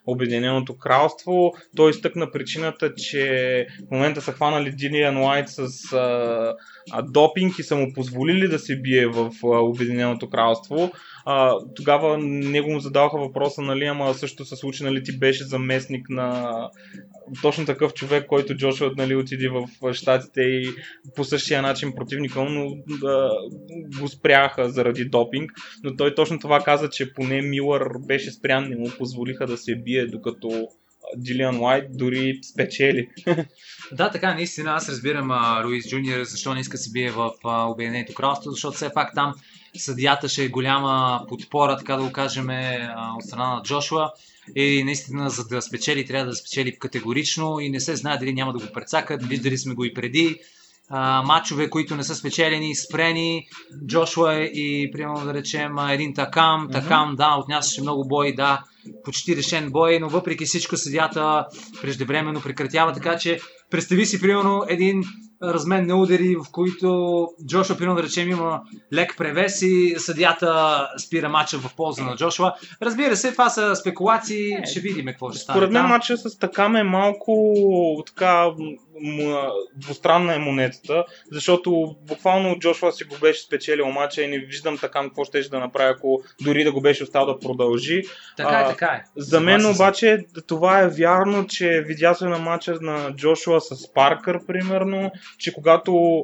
Обединеното 0.07 0.77
кралство. 0.77 1.53
Той 1.75 1.89
изтъкна 1.89 2.31
причината, 2.31 2.93
че 2.95 3.67
в 3.87 3.91
момента 3.91 4.21
са 4.21 4.31
хванали 4.31 4.71
Дилиан 4.71 5.17
Уайт 5.17 5.49
с 5.49 5.93
а, 5.93 6.53
а, 6.91 7.01
допинг 7.01 7.59
и 7.59 7.63
са 7.63 7.75
му 7.75 7.93
позволили 7.93 8.47
да 8.47 8.59
се 8.59 8.75
бие 8.81 9.07
в 9.07 9.31
а, 9.43 9.47
Обединеното 9.47 10.29
кралство. 10.29 10.91
А, 11.25 11.55
тогава 11.75 12.17
него 12.17 12.71
му 12.71 12.79
задаваха 12.79 13.17
въпроса, 13.17 13.61
нали, 13.61 13.85
ама 13.85 14.13
също 14.13 14.45
се 14.45 14.55
случи, 14.55 14.83
нали, 14.83 15.03
ти 15.03 15.19
беше 15.19 15.43
заместник 15.43 16.09
на 16.09 16.55
точно 17.41 17.65
такъв 17.65 17.93
човек, 17.93 18.25
който 18.27 18.55
Джошуа 18.55 18.91
нали, 18.97 19.15
отиде 19.15 19.49
в 19.49 19.93
щатите 19.93 20.41
и 20.41 20.69
по 21.15 21.23
същия 21.23 21.61
начин 21.61 21.93
противника, 21.95 22.43
но 22.43 22.75
да, 22.99 23.29
го 23.99 24.07
спряха 24.07 24.69
заради 24.69 25.05
допинг. 25.05 25.51
Но 25.83 25.95
той 25.95 26.15
точно 26.15 26.39
това 26.39 26.59
каза, 26.59 26.89
че 26.89 27.13
поне 27.13 27.41
Милър 27.41 27.87
беше 28.07 28.31
спрян, 28.31 28.69
не 28.69 28.75
му 28.75 28.89
позволиха 28.97 29.47
да 29.47 29.57
се 29.57 29.75
бие, 29.75 29.94
докато 30.01 30.67
Джилиан 31.23 31.59
Уайт 31.59 31.97
дори 31.97 32.39
спечели. 32.53 33.09
Да, 33.91 34.11
така, 34.11 34.33
наистина 34.33 34.71
аз 34.71 34.89
разбирам 34.89 35.31
а, 35.31 35.63
Луис 35.65 35.89
Джуниор 35.89 36.23
защо 36.23 36.53
не 36.53 36.59
иска 36.59 36.77
да 36.77 36.83
се 36.83 36.91
бие 36.91 37.11
в 37.11 37.31
а, 37.43 37.65
Обединеното 37.65 38.13
кралство, 38.13 38.51
защото 38.51 38.75
все 38.75 38.93
пак 38.93 39.13
там 39.15 39.33
съдията 39.77 40.29
ще 40.29 40.43
е 40.43 40.47
голяма 40.47 41.25
подпора, 41.27 41.77
така 41.77 41.95
да 41.95 42.03
го 42.03 42.11
кажем, 42.11 42.47
от 43.17 43.23
страна 43.23 43.55
на 43.55 43.61
Джошуа. 43.63 44.11
И 44.55 44.83
наистина, 44.83 45.29
за 45.29 45.47
да 45.47 45.61
спечели, 45.61 46.05
трябва 46.05 46.25
да 46.25 46.35
спечели 46.35 46.79
категорично 46.79 47.59
и 47.59 47.69
не 47.69 47.79
се 47.79 47.95
знае 47.95 48.17
дали 48.17 48.33
няма 48.33 48.53
да 48.53 48.59
го 48.65 48.73
прецакат. 48.73 49.25
Виждали 49.25 49.57
сме 49.57 49.73
го 49.73 49.85
и 49.85 49.93
преди. 49.93 50.39
А, 50.89 51.23
матчове, 51.23 51.69
които 51.69 51.95
не 51.95 52.03
са 52.03 52.15
спечелени, 52.15 52.75
спрени. 52.75 53.47
Джошуа 53.87 54.35
и, 54.35 54.91
примерно 54.91 55.25
да 55.25 55.33
речем, 55.33 55.77
един 55.89 56.13
Такам. 56.13 56.69
Такам, 56.71 57.15
да, 57.15 57.35
отнасяше 57.39 57.81
много 57.81 58.07
бой, 58.07 58.35
да, 58.35 58.63
почти 59.03 59.35
решен 59.35 59.71
бой, 59.71 59.99
но 59.99 60.09
въпреки 60.09 60.45
всичко 60.45 60.77
съдята 60.77 61.45
преждевременно 61.81 62.41
прекратява, 62.41 62.93
така 62.93 63.17
че 63.17 63.39
представи 63.71 64.05
си, 64.05 64.21
примерно, 64.21 64.63
един 64.67 65.03
размен 65.43 65.87
на 65.87 65.95
удари, 65.95 66.35
в 66.35 66.51
които 66.51 67.27
Джошуа, 67.47 67.77
примерно 67.77 67.95
да 67.95 68.03
речем, 68.03 68.29
има 68.29 68.61
лек 68.93 69.15
превес 69.17 69.61
и 69.61 69.95
съдята 69.97 70.87
спира 71.05 71.29
матча 71.29 71.57
в 71.57 71.75
полза 71.75 72.03
на 72.03 72.15
Джошуа. 72.15 72.53
Разбира 72.81 73.15
се, 73.15 73.31
това 73.31 73.49
са 73.49 73.75
спекулации, 73.75 74.51
е, 74.51 74.63
ще 74.65 74.79
видим 74.79 75.05
какво 75.05 75.31
ще 75.31 75.39
стане. 75.39 75.57
Според 75.57 75.71
мен 75.71 75.85
матча 75.85 76.17
с 76.17 76.37
Такаме 76.39 76.79
е 76.79 76.83
малко 76.83 78.03
така 78.07 78.51
двустранна 79.75 80.35
е 80.35 80.39
монетата, 80.39 81.05
защото 81.31 81.95
буквално 82.01 82.59
Джошуа 82.59 82.91
си 82.91 83.03
го 83.03 83.15
беше 83.21 83.41
спечелил 83.41 83.87
матча 83.87 84.21
и 84.21 84.27
не 84.27 84.39
виждам 84.39 84.77
така 84.77 85.01
какво 85.01 85.25
ще 85.25 85.41
да 85.49 85.59
направи, 85.59 85.93
ако 85.95 86.21
дори 86.41 86.63
да 86.63 86.71
го 86.71 86.81
беше 86.81 87.03
остал 87.03 87.25
да 87.25 87.39
продължи. 87.39 88.03
Така 88.37 88.59
е, 88.59 88.67
така 88.67 88.85
е. 88.85 89.03
За 89.17 89.39
мен 89.39 89.65
обаче 89.65 90.25
това 90.47 90.79
е 90.79 90.89
вярно, 90.89 91.47
че 91.47 91.83
видя 91.85 92.13
се 92.13 92.25
на 92.25 92.37
матча 92.37 92.77
на 92.81 93.15
Джошуа 93.15 93.61
с 93.61 93.93
Паркър, 93.93 94.45
примерно, 94.47 95.11
че 95.37 95.53
когато 95.53 96.23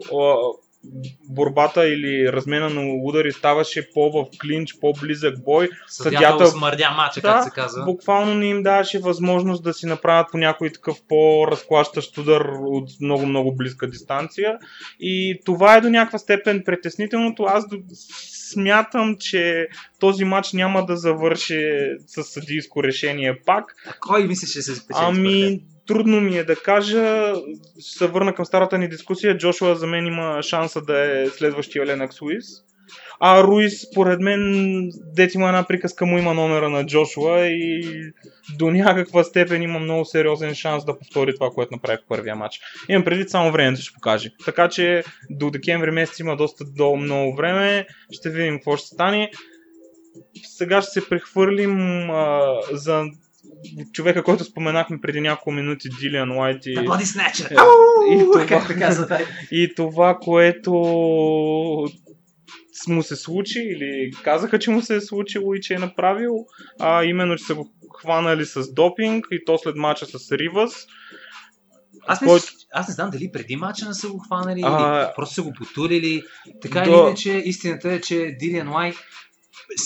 борбата 1.30 1.88
или 1.88 2.32
размена 2.32 2.70
на 2.70 2.82
удари 3.04 3.32
ставаше 3.32 3.90
по-в 3.94 4.26
клинч, 4.42 4.80
по-близък 4.82 5.44
бой. 5.44 5.70
Съдята 5.88 6.48
смърдя 6.48 6.92
мача, 6.98 7.22
да, 7.22 7.28
как 7.28 7.44
се 7.44 7.50
казва. 7.50 7.84
Буквално 7.86 8.34
не 8.34 8.46
им 8.46 8.64
даваше 8.64 9.00
възможност 9.00 9.64
да 9.64 9.74
си 9.74 9.86
направят 9.86 10.28
по 10.32 10.38
някой 10.38 10.70
такъв 10.70 10.98
по-разклащащ 11.08 12.18
удар 12.18 12.46
от 12.62 12.90
много-много 13.02 13.56
близка 13.56 13.88
дистанция. 13.88 14.58
И 15.00 15.40
това 15.46 15.76
е 15.76 15.82
до 15.82 15.90
някаква 15.90 16.20
степен 16.20 16.64
притеснителното. 16.66 17.44
Аз 17.44 17.66
смятам, 18.52 19.16
че 19.20 19.68
този 20.00 20.24
матч 20.26 20.54
няма 20.54 20.86
да 20.86 20.98
завърши 20.98 21.72
с 22.08 22.24
съдийско 22.24 22.84
решение 22.84 23.42
пак. 23.46 23.76
А 23.88 23.94
кой 24.00 24.28
мислиш, 24.28 24.54
че 24.54 24.62
се 24.62 24.76
спечели? 24.76 25.06
Ами, 25.06 25.62
трудно 25.92 26.22
ми 26.22 26.38
е 26.38 26.44
да 26.44 26.56
кажа. 26.56 27.34
Се 27.80 28.08
върна 28.08 28.34
към 28.34 28.46
старата 28.46 28.78
ни 28.78 28.90
дискусия. 28.90 29.38
Джошуа 29.38 29.76
за 29.76 29.88
мен 29.88 30.06
има 30.06 30.44
шанса 30.44 30.82
да 30.82 31.22
е 31.22 31.28
следващия 31.28 31.86
Ленакс 31.86 32.22
Уис. 32.22 32.46
А 33.20 33.44
Руис, 33.44 33.82
според 33.92 34.20
мен, 34.20 34.42
дете 35.16 35.38
има 35.38 35.48
една 35.48 35.64
приказка, 35.64 36.06
му 36.06 36.18
има 36.18 36.34
номера 36.34 36.70
на 36.70 36.86
Джошуа 36.86 37.48
и 37.48 38.12
до 38.58 38.72
някаква 38.72 39.24
степен 39.24 39.62
има 39.62 39.80
много 39.80 40.06
сериозен 40.06 40.56
шанс 40.56 40.86
да 40.86 40.98
повтори 40.98 41.34
това, 41.36 41.50
което 41.50 41.76
направи 41.76 41.98
в 41.98 42.08
първия 42.08 42.36
матч. 42.36 42.60
Имам 42.90 43.04
преди 43.04 43.30
само 43.30 43.52
времето 43.52 43.82
ще 43.82 43.94
покаже. 43.94 44.30
Така 44.46 44.70
че 44.70 45.04
до 45.30 45.50
декември 45.50 45.92
месец 45.92 46.20
има 46.20 46.36
доста 46.36 46.66
до 46.66 46.96
много 46.96 47.36
време. 47.36 47.88
Ще 48.12 48.30
видим 48.30 48.56
какво 48.56 48.78
ще 48.78 48.88
стане. 48.88 49.32
Сега 50.44 50.82
ще 50.82 50.92
се 50.92 51.10
прехвърлим 51.10 52.10
а, 52.12 52.56
за 52.72 53.04
човека, 53.94 54.24
който 54.24 54.44
споменахме 54.44 55.02
преди 55.02 55.22
няколко 55.22 55.52
минути, 55.52 55.90
Дилиан 56.00 56.32
Уайт 56.32 56.66
и... 56.66 56.76
Body 56.76 57.04
Snatcher! 57.04 57.52
И, 58.12 58.20
това, 58.20 59.20
и 59.52 59.76
това, 59.76 60.18
което 60.22 60.72
му 62.88 63.04
се 63.04 63.16
случи 63.16 63.60
или 63.60 64.12
казаха, 64.24 64.60
че 64.60 64.72
му 64.72 64.82
се 64.82 64.96
е 64.96 65.02
случило 65.02 65.54
и 65.54 65.62
че 65.62 65.74
е 65.74 65.80
направил, 65.80 66.46
а 66.80 67.04
именно, 67.04 67.38
че 67.38 67.44
са 67.44 67.56
го 67.56 67.72
хванали 68.00 68.46
с 68.46 68.74
допинг 68.74 69.28
и 69.32 69.46
то 69.46 69.58
след 69.58 69.76
мача 69.76 70.06
с 70.06 70.32
Ривас. 70.32 70.88
Аз 72.08 72.22
не, 72.22 72.28
който... 72.28 72.46
аз 72.74 72.88
не 72.88 72.94
знам 72.94 73.10
дали 73.10 73.32
преди 73.32 73.56
мача 73.56 73.88
не 73.88 73.94
са 73.94 74.08
го 74.08 74.20
хванали 74.20 74.62
а... 74.64 75.02
или 75.04 75.14
просто 75.16 75.36
са 75.36 75.44
го 75.44 75.54
потулили. 75.54 76.24
Така 76.62 76.82
до... 76.82 76.90
или 76.90 76.98
иначе, 76.98 77.32
истината 77.32 77.92
е, 77.92 78.02
че 78.02 78.36
Дилиан 78.40 78.70
Уайт 78.70 78.96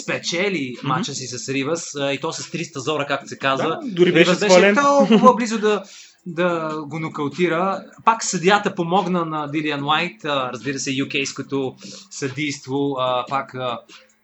спечели 0.01 0.75
mm-hmm. 0.75 0.83
мача 0.83 1.13
си 1.13 1.27
с 1.27 1.49
Ривас 1.49 1.95
и 2.13 2.17
то 2.21 2.33
с 2.33 2.43
300 2.43 2.77
зора, 2.77 3.05
както 3.07 3.27
се 3.27 3.37
казва. 3.37 3.69
Да, 3.69 3.79
дори 3.83 4.11
беше, 4.11 4.31
Ривас 4.31 4.39
беше 4.39 4.73
толкова 4.73 5.33
близо 5.37 5.59
да, 5.59 5.83
да 6.25 6.81
го 6.87 6.99
нокаутира. 6.99 7.83
Пак 8.05 8.23
съдията 8.23 8.75
помогна 8.75 9.25
на 9.25 9.47
Дилиан 9.47 9.85
Уайт, 9.85 10.25
разбира 10.25 10.79
се, 10.79 10.89
UK-ското 10.91 11.75
съдийство 12.11 12.97
пак 13.29 13.55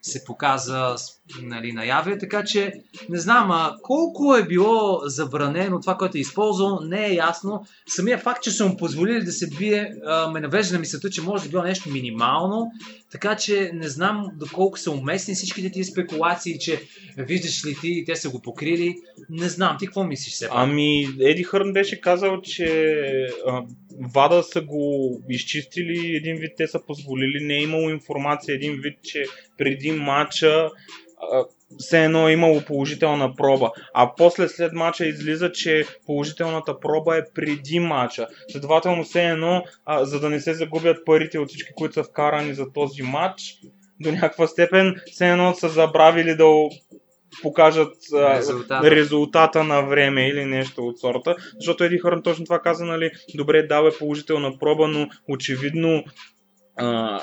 се 0.02 0.24
показа 0.26 0.96
нали, 1.42 1.72
наяве, 1.72 2.18
така 2.18 2.44
че 2.44 2.74
не 3.10 3.20
знам 3.20 3.52
а, 3.52 3.76
колко 3.82 4.36
е 4.36 4.48
било 4.48 5.02
забранено 5.06 5.80
това, 5.80 5.98
което 5.98 6.18
е 6.18 6.22
използвал, 6.22 6.80
не 6.84 7.06
е 7.06 7.14
ясно. 7.14 7.66
Самия 7.88 8.18
факт, 8.18 8.44
че 8.44 8.52
са 8.52 8.66
му 8.66 8.78
позволили 8.78 9.24
да 9.24 9.32
се 9.32 9.50
бие, 9.50 9.94
а, 10.06 10.32
ме 10.32 10.40
навежда 10.40 10.74
на 10.74 10.80
мисълта, 10.80 11.10
че 11.10 11.22
може 11.22 11.44
да 11.44 11.50
било 11.50 11.64
нещо 11.64 11.90
минимално, 11.90 12.72
така 13.12 13.36
че 13.36 13.72
не 13.74 13.90
знам 13.90 14.28
доколко 14.36 14.80
са 14.80 14.92
уместни 14.92 15.36
всичките 15.36 15.72
тези 15.72 15.92
спекулации, 15.92 16.60
че 16.60 16.82
виждаш 17.18 17.66
ли 17.66 17.78
ти, 17.82 18.04
те 18.06 18.16
са 18.16 18.30
го 18.30 18.42
покрили. 18.42 18.96
Не 19.30 19.50
знам, 19.50 19.76
ти 19.80 19.86
какво 19.86 20.04
мислиш 20.04 20.34
сега? 20.34 20.52
Ами, 20.56 21.08
Еди 21.20 21.44
Хърн 21.44 21.74
беше 21.74 22.02
казал, 22.02 22.42
че 22.42 23.06
Вада 24.14 24.44
са 24.44 24.62
го 24.62 25.22
изчистили, 25.30 26.16
един 26.16 26.36
вид 26.36 26.52
те 26.58 26.68
са 26.68 26.86
позволили, 26.86 27.46
не 27.46 27.54
е 27.54 27.62
имало 27.62 27.90
информация, 27.90 28.56
един 28.56 28.80
вид, 28.82 28.98
че 29.04 29.24
преди 29.58 29.92
матча 29.92 30.70
все 31.78 32.04
едно 32.04 32.28
е 32.28 32.32
имало 32.32 32.62
положителна 32.62 33.36
проба. 33.36 33.72
А 33.94 34.16
после 34.18 34.48
след 34.48 34.74
мача 34.74 35.06
излиза, 35.06 35.52
че 35.52 35.86
положителната 36.06 36.80
проба 36.80 37.18
е 37.18 37.22
преди 37.36 37.80
мача. 37.80 38.28
Следователно 38.52 39.04
все 39.04 39.30
едно, 39.30 39.64
а, 39.86 40.06
за 40.06 40.20
да 40.20 40.30
не 40.30 40.40
се 40.40 40.54
загубят 40.54 41.06
парите 41.06 41.40
от 41.40 41.50
всички, 41.50 41.74
които 41.76 41.94
са 41.94 42.04
вкарани 42.04 42.54
за 42.54 42.74
този 42.74 43.04
матч, 43.04 43.44
до 44.00 44.12
някаква 44.12 44.48
степен 44.48 44.96
все 45.12 45.30
едно 45.30 45.54
са 45.54 45.70
забравили 45.70 46.36
да 46.36 46.46
покажат 47.42 47.94
резултата. 48.14 48.92
резултата 48.92 49.64
на 49.64 49.82
време 49.82 50.28
или 50.28 50.46
нещо 50.46 50.88
от 50.88 51.00
сорта. 51.00 51.36
Защото 51.56 51.84
Еди 51.84 51.98
Хърн 51.98 52.24
точно 52.24 52.46
това 52.46 52.60
каза, 52.60 52.86
нали, 52.86 53.12
добре, 53.36 53.64
дава 53.64 53.90
е 53.90 53.98
положителна 54.00 54.60
проба, 54.60 54.88
но 54.88 55.08
очевидно 55.30 56.04
а, 56.76 57.22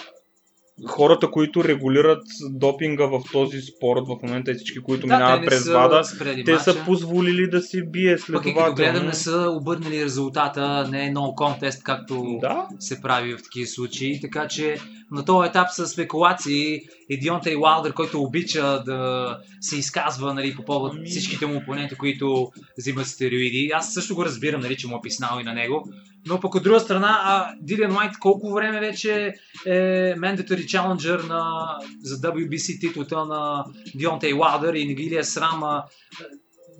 хората, 0.86 1.30
които 1.30 1.64
регулират 1.64 2.22
допинга 2.50 3.06
в 3.06 3.20
този 3.32 3.60
спорт 3.60 4.00
в 4.06 4.16
момента 4.22 4.50
и 4.50 4.54
всички, 4.54 4.78
които 4.78 5.06
да, 5.06 5.16
минават 5.16 5.46
през 5.46 5.68
ВАДА, 5.68 6.02
те 6.44 6.58
са 6.58 6.84
позволили 6.84 7.50
да 7.50 7.60
се 7.60 7.82
бие 7.82 8.18
следователно. 8.18 8.58
Пък 8.58 8.72
и 8.72 8.82
гледам 8.82 9.06
не 9.06 9.14
са 9.14 9.48
обърнали 9.50 10.04
резултата, 10.04 10.88
не 10.90 11.06
е 11.06 11.12
no 11.12 11.34
contest, 11.34 11.82
както 11.82 12.38
да? 12.40 12.66
се 12.78 13.00
прави 13.00 13.36
в 13.36 13.42
такива 13.42 13.66
случаи, 13.66 14.20
така 14.20 14.48
че 14.48 14.78
на 15.10 15.24
този 15.24 15.48
етап 15.48 15.68
са 15.70 15.86
спекулации. 15.86 16.80
И 17.10 17.18
Дионта 17.20 17.50
и 17.50 17.56
Уалдър, 17.56 17.94
който 17.94 18.22
обича 18.22 18.82
да 18.86 19.38
се 19.60 19.78
изказва 19.78 20.34
нали, 20.34 20.56
по 20.56 20.64
повод 20.64 20.92
ами... 20.96 21.06
всичките 21.06 21.46
му 21.46 21.56
опоненти, 21.56 21.94
които 21.94 22.52
взимат 22.78 23.06
стероиди. 23.06 23.70
Аз 23.74 23.94
също 23.94 24.14
го 24.14 24.24
разбирам, 24.24 24.60
нали, 24.60 24.76
че 24.76 24.88
му 24.88 24.96
е 24.96 25.00
писнал 25.02 25.40
и 25.40 25.44
на 25.44 25.54
него. 25.54 25.88
Но 26.26 26.40
пък 26.40 26.54
от 26.54 26.62
друга 26.62 26.80
страна, 26.80 27.20
а, 27.22 27.54
Дилиан 27.60 27.96
Уайт 27.96 28.18
колко 28.20 28.52
време 28.52 28.80
вече 28.80 29.34
е 29.66 29.70
mandatory 30.16 30.64
challenger 30.64 31.28
на, 31.28 31.74
за 32.02 32.16
WBC 32.16 32.80
титлата 32.80 33.24
на 33.24 33.64
Дионта 33.94 34.28
и 34.28 34.34
Уалдър 34.34 34.74
и 34.74 34.86
не 34.86 34.94
ги 34.94 35.10
ли 35.10 35.16
е 35.16 35.24
срама 35.24 35.84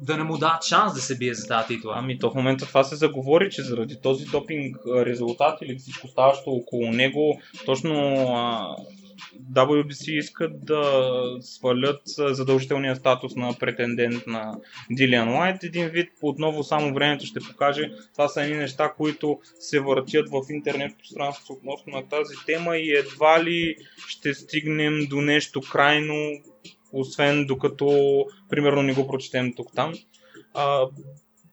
да 0.03 0.17
не 0.17 0.25
му 0.25 0.39
дадат 0.39 0.65
шанс 0.65 0.95
да 0.95 1.01
се 1.01 1.19
бие 1.19 1.35
за 1.35 1.47
тази 1.47 1.69
титла. 1.69 1.95
Ами 1.97 2.19
то 2.19 2.31
в 2.31 2.35
момента 2.35 2.67
това 2.67 2.85
се 2.85 2.97
заговори, 2.97 3.51
че 3.51 3.63
заради 3.63 4.01
този 4.03 4.25
допинг 4.25 4.77
резултат 5.07 5.59
или 5.63 5.79
всичко 5.79 6.09
ставащо 6.09 6.51
около 6.51 6.93
него, 6.93 7.41
точно 7.67 7.93
а, 8.29 8.77
WBC 9.53 10.11
искат 10.11 10.65
да 10.65 11.13
свалят 11.41 12.01
задължителния 12.07 12.97
статус 12.97 13.37
на 13.37 13.55
претендент 13.59 14.27
на 14.27 14.59
Дилиан 14.91 15.35
Лайт. 15.35 15.65
Един 15.65 15.89
вид, 15.89 16.11
отново 16.23 16.65
само 16.65 16.95
времето 16.95 17.27
ще 17.27 17.41
покаже. 17.41 17.91
Това 18.13 18.29
са 18.29 18.43
едни 18.43 18.57
неща, 18.57 18.93
които 18.97 19.41
се 19.59 19.81
въртят 19.81 20.29
в 20.29 20.41
интернет 20.51 20.99
пространството 20.99 21.53
относно 21.53 21.93
на 21.93 22.09
тази 22.09 22.35
тема 22.47 22.77
и 22.77 22.91
едва 22.91 23.45
ли 23.45 23.77
ще 24.07 24.35
стигнем 24.35 25.07
до 25.11 25.21
нещо 25.21 25.61
крайно, 25.73 26.15
освен 26.93 27.47
докато, 27.47 28.25
примерно, 28.51 28.83
не 28.83 28.95
го 28.95 29.07
прочетем 29.09 29.53
тук-там. 29.55 29.95
А, 30.55 30.87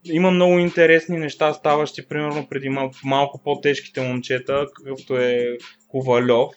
има 0.06 0.32
много 0.32 0.60
интересни 0.60 1.18
неща, 1.18 1.54
ставащи 1.54 2.08
примерно 2.08 2.48
преди 2.50 2.70
мал- 2.70 2.92
малко 3.04 3.42
по-тежките 3.44 4.02
момчета, 4.02 4.66
какъвто 4.76 5.18
е 5.18 5.58
Ковалев. 5.88 6.48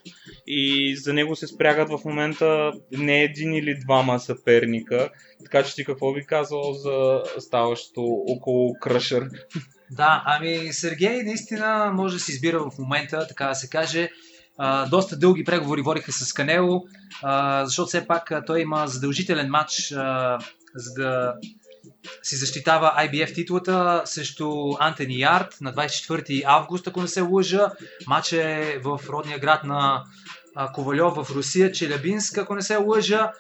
И 0.46 0.96
за 0.96 1.12
него 1.12 1.36
се 1.36 1.46
спрягат 1.46 1.88
в 1.88 2.00
момента 2.04 2.72
не 2.92 3.22
един 3.22 3.54
или 3.54 3.78
двама 3.84 4.20
съперника. 4.20 5.10
Така 5.44 5.62
че 5.62 5.74
ти 5.74 5.84
какво 5.84 6.12
би 6.12 6.26
казал 6.26 6.72
за 6.72 7.22
ставащото 7.38 8.02
около 8.28 8.74
Кръшър? 8.80 9.28
Да, 9.90 10.22
ами 10.26 10.72
Сергей 10.72 11.22
наистина 11.22 11.92
може 11.94 12.14
да 12.14 12.20
се 12.20 12.32
избира 12.32 12.58
в 12.58 12.78
момента, 12.78 13.26
така 13.28 13.46
да 13.46 13.54
се 13.54 13.68
каже. 13.68 14.08
А, 14.58 14.86
доста 14.86 15.18
дълги 15.18 15.44
преговори 15.44 15.82
водиха 15.82 16.12
с 16.12 16.32
Канело, 16.32 16.82
а, 17.22 17.64
защото 17.66 17.86
все 17.88 18.06
пак 18.06 18.32
а, 18.32 18.44
той 18.44 18.60
има 18.60 18.86
задължителен 18.86 19.50
матч, 19.50 19.92
а, 19.96 20.38
за 20.74 21.02
да 21.02 21.34
си 22.22 22.36
защитава 22.36 22.94
IBF 22.98 23.34
титлата 23.34 24.02
срещу 24.04 24.50
Антони 24.78 25.20
Ярд 25.20 25.56
на 25.60 25.74
24 25.74 26.42
август, 26.46 26.86
ако 26.86 27.02
не 27.02 27.08
се 27.08 27.20
лъжа. 27.20 27.70
Матч 28.06 28.32
е 28.32 28.80
в 28.84 29.00
родния 29.08 29.38
град 29.38 29.64
на 29.64 30.04
Ковалев 30.74 31.14
в 31.14 31.26
Русия, 31.34 31.72
Челябинск, 31.72 32.38
ако 32.38 32.54
не 32.54 32.62
се 32.62 32.76
лъжа. 32.76 33.32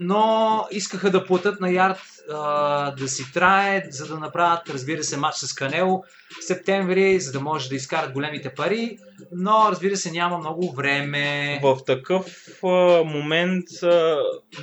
Но 0.00 0.66
искаха 0.70 1.10
да 1.10 1.26
платят 1.26 1.60
на 1.60 1.70
Ярд 1.70 1.98
а, 2.30 2.90
да 2.90 3.08
си 3.08 3.32
трае, 3.32 3.82
за 3.90 4.06
да 4.06 4.18
направят, 4.18 4.70
разбира 4.70 5.04
се, 5.04 5.16
матч 5.16 5.36
с 5.36 5.54
Канело 5.54 6.04
в 6.40 6.44
септември, 6.44 7.20
за 7.20 7.32
да 7.32 7.40
може 7.40 7.68
да 7.68 7.74
изкарат 7.74 8.12
големите 8.12 8.54
пари. 8.54 8.98
Но, 9.32 9.68
разбира 9.70 9.96
се, 9.96 10.10
няма 10.10 10.38
много 10.38 10.72
време. 10.72 11.58
В 11.62 11.78
такъв 11.86 12.26
а, 12.64 12.68
момент 13.04 13.64
а, 13.82 14.16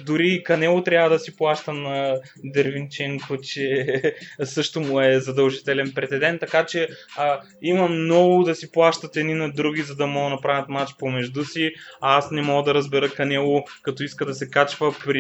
дори 0.05 0.43
Канело 0.43 0.83
трябва 0.83 1.09
да 1.09 1.19
си 1.19 1.36
плаща 1.36 1.74
на 1.74 2.15
Дервинченко, 2.43 3.38
че 3.38 3.86
също 4.43 4.81
му 4.81 5.01
е 5.01 5.19
задължителен 5.19 5.91
претендент, 5.95 6.39
така 6.39 6.65
че 6.65 6.88
а, 7.17 7.41
има 7.62 7.88
много 7.88 8.43
да 8.43 8.55
си 8.55 8.71
плащат 8.71 9.15
едни 9.15 9.33
на 9.33 9.51
други, 9.51 9.81
за 9.81 9.95
да 9.95 10.07
могат 10.07 10.29
да 10.29 10.36
направят 10.36 10.69
матч 10.69 10.91
помежду 11.00 11.45
си. 11.45 11.71
А 12.01 12.17
аз 12.17 12.31
не 12.31 12.41
мога 12.41 12.63
да 12.63 12.74
разбера 12.74 13.09
Канело, 13.09 13.63
като 13.81 14.03
иска 14.03 14.25
да 14.25 14.33
се 14.33 14.50
качва 14.50 14.95
при 15.05 15.18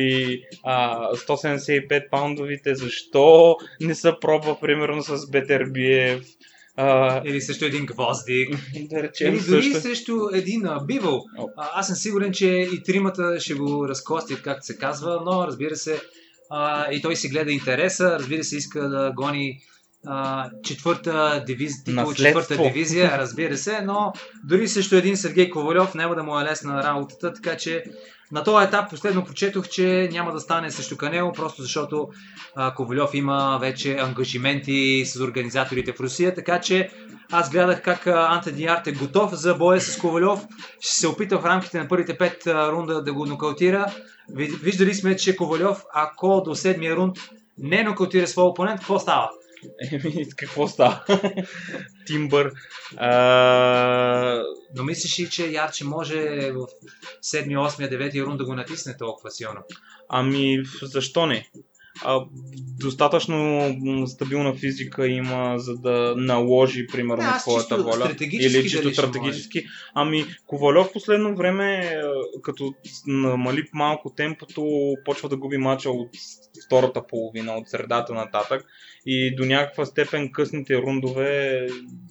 а, 0.63 0.97
175 1.15 2.09
паундовите, 2.09 2.75
защо 2.75 3.55
не 3.81 3.95
се 3.95 4.13
пробва 4.21 4.59
примерно 4.59 5.01
с 5.03 5.29
Бетербиев. 5.29 6.23
А, 6.75 7.21
Или 7.25 7.41
срещу 7.41 7.65
един 7.65 7.85
гвоздик. 7.85 8.55
да 8.89 9.03
речем 9.03 9.33
Или 9.35 9.41
дори 9.41 9.63
също. 9.63 9.81
срещу 9.81 10.29
един 10.33 10.65
а, 10.65 10.83
бивъл. 10.85 11.23
О. 11.37 11.47
А, 11.57 11.69
аз 11.73 11.87
съм 11.87 11.95
сигурен, 11.95 12.31
че 12.31 12.47
и 12.47 12.83
тримата 12.83 13.39
ще 13.39 13.53
го 13.53 13.87
разкостят, 13.87 14.41
както 14.41 14.65
се 14.65 14.77
казва, 14.77 15.21
но 15.25 15.47
разбира 15.47 15.75
се, 15.75 16.01
а, 16.49 16.91
и 16.91 17.01
той 17.01 17.15
си 17.15 17.29
гледа 17.29 17.51
интереса, 17.51 18.19
разбира 18.19 18.43
се, 18.43 18.57
иска 18.57 18.89
да 18.89 19.11
гони 19.15 19.59
а, 20.05 20.49
четвърта, 20.63 21.43
дивиз... 21.47 21.73
четвърта 22.15 22.57
дивизия, 22.57 23.17
разбира 23.17 23.57
се, 23.57 23.81
но 23.81 24.13
дори 24.43 24.67
срещу 24.67 24.95
един 24.95 25.17
Сергей 25.17 25.49
Ковалев 25.49 25.93
няма 25.95 26.15
да 26.15 26.23
му 26.23 26.39
е 26.39 26.43
лесна 26.43 26.83
работата, 26.83 27.33
така 27.33 27.57
че 27.57 27.83
на 28.31 28.43
този 28.43 28.65
етап 28.65 28.89
последно 28.89 29.25
прочетох, 29.25 29.67
че 29.67 30.09
няма 30.11 30.31
да 30.31 30.39
стане 30.39 30.71
срещу 30.71 30.97
Канело, 30.97 31.31
просто 31.33 31.61
защото 31.61 32.07
а, 32.55 32.73
Ковалев 32.73 33.09
има 33.13 33.57
вече 33.61 33.97
ангажименти 33.97 35.03
с 35.05 35.19
организаторите 35.19 35.93
в 35.93 35.99
Русия, 35.99 36.35
така 36.35 36.61
че 36.61 36.89
аз 37.31 37.49
гледах 37.49 37.81
как 37.81 38.07
а, 38.07 38.27
Антони 38.31 38.65
Арт 38.65 38.87
е 38.87 38.91
готов 38.91 39.33
за 39.33 39.55
боя 39.55 39.81
с 39.81 39.97
Ковалев. 39.97 40.39
Ще 40.79 40.95
се 40.95 41.07
опита 41.07 41.39
в 41.39 41.45
рамките 41.45 41.79
на 41.79 41.87
първите 41.87 42.17
пет 42.17 42.43
рунда 42.47 43.03
да 43.03 43.13
го 43.13 43.25
нокаутира. 43.25 43.85
Ви- 44.33 44.59
Виждали 44.61 44.93
сме, 44.93 45.15
че 45.15 45.35
Ковалев, 45.35 45.77
ако 45.93 46.41
до 46.45 46.55
седмия 46.55 46.95
рунд 46.95 47.17
не 47.57 47.83
нокаутира 47.83 48.27
своя 48.27 48.47
опонент, 48.47 48.79
какво 48.79 48.99
става? 48.99 49.29
Еми, 49.91 50.29
какво 50.37 50.67
става? 50.67 51.05
Тимбър. 52.07 52.51
А, 52.97 54.43
Но 54.75 54.83
мислиш 54.83 55.19
ли, 55.19 55.29
че 55.29 55.47
Ярче 55.47 55.85
може 55.85 56.51
в 56.51 56.57
7, 56.57 56.67
8, 57.23 57.89
9 57.89 58.25
рунд 58.25 58.37
да 58.37 58.45
го 58.45 58.55
натисне 58.55 58.97
толкова 58.97 59.31
силно? 59.31 59.59
ами, 60.09 60.63
защо 60.81 61.25
не? 61.25 61.49
А, 62.03 62.25
достатъчно 62.79 64.07
стабилна 64.07 64.55
физика 64.55 65.07
има, 65.07 65.59
за 65.59 65.75
да 65.75 66.13
наложи, 66.17 66.87
примерно, 66.87 67.23
Да, 67.23 67.39
своята 67.39 67.75
чисто 67.75 67.83
воля. 67.83 68.15
Или 68.21 68.63
чисто 68.63 68.91
ще 68.91 68.93
стратегически. 68.93 69.65
Ами, 69.93 70.25
Ковалев 70.47 70.87
в 70.87 70.93
последно 70.93 71.35
време, 71.35 71.97
като 72.41 72.73
намали 73.07 73.63
малко 73.73 74.09
темпото, 74.09 74.93
почва 75.05 75.29
да 75.29 75.37
губи 75.37 75.57
мача 75.57 75.89
от 75.89 76.09
втората 76.65 77.07
половина, 77.07 77.53
от 77.53 77.69
средата 77.69 78.13
нататък. 78.13 78.65
И 79.05 79.35
до 79.35 79.45
някаква 79.45 79.85
степен 79.85 80.31
късните 80.31 80.77
рундове 80.77 81.67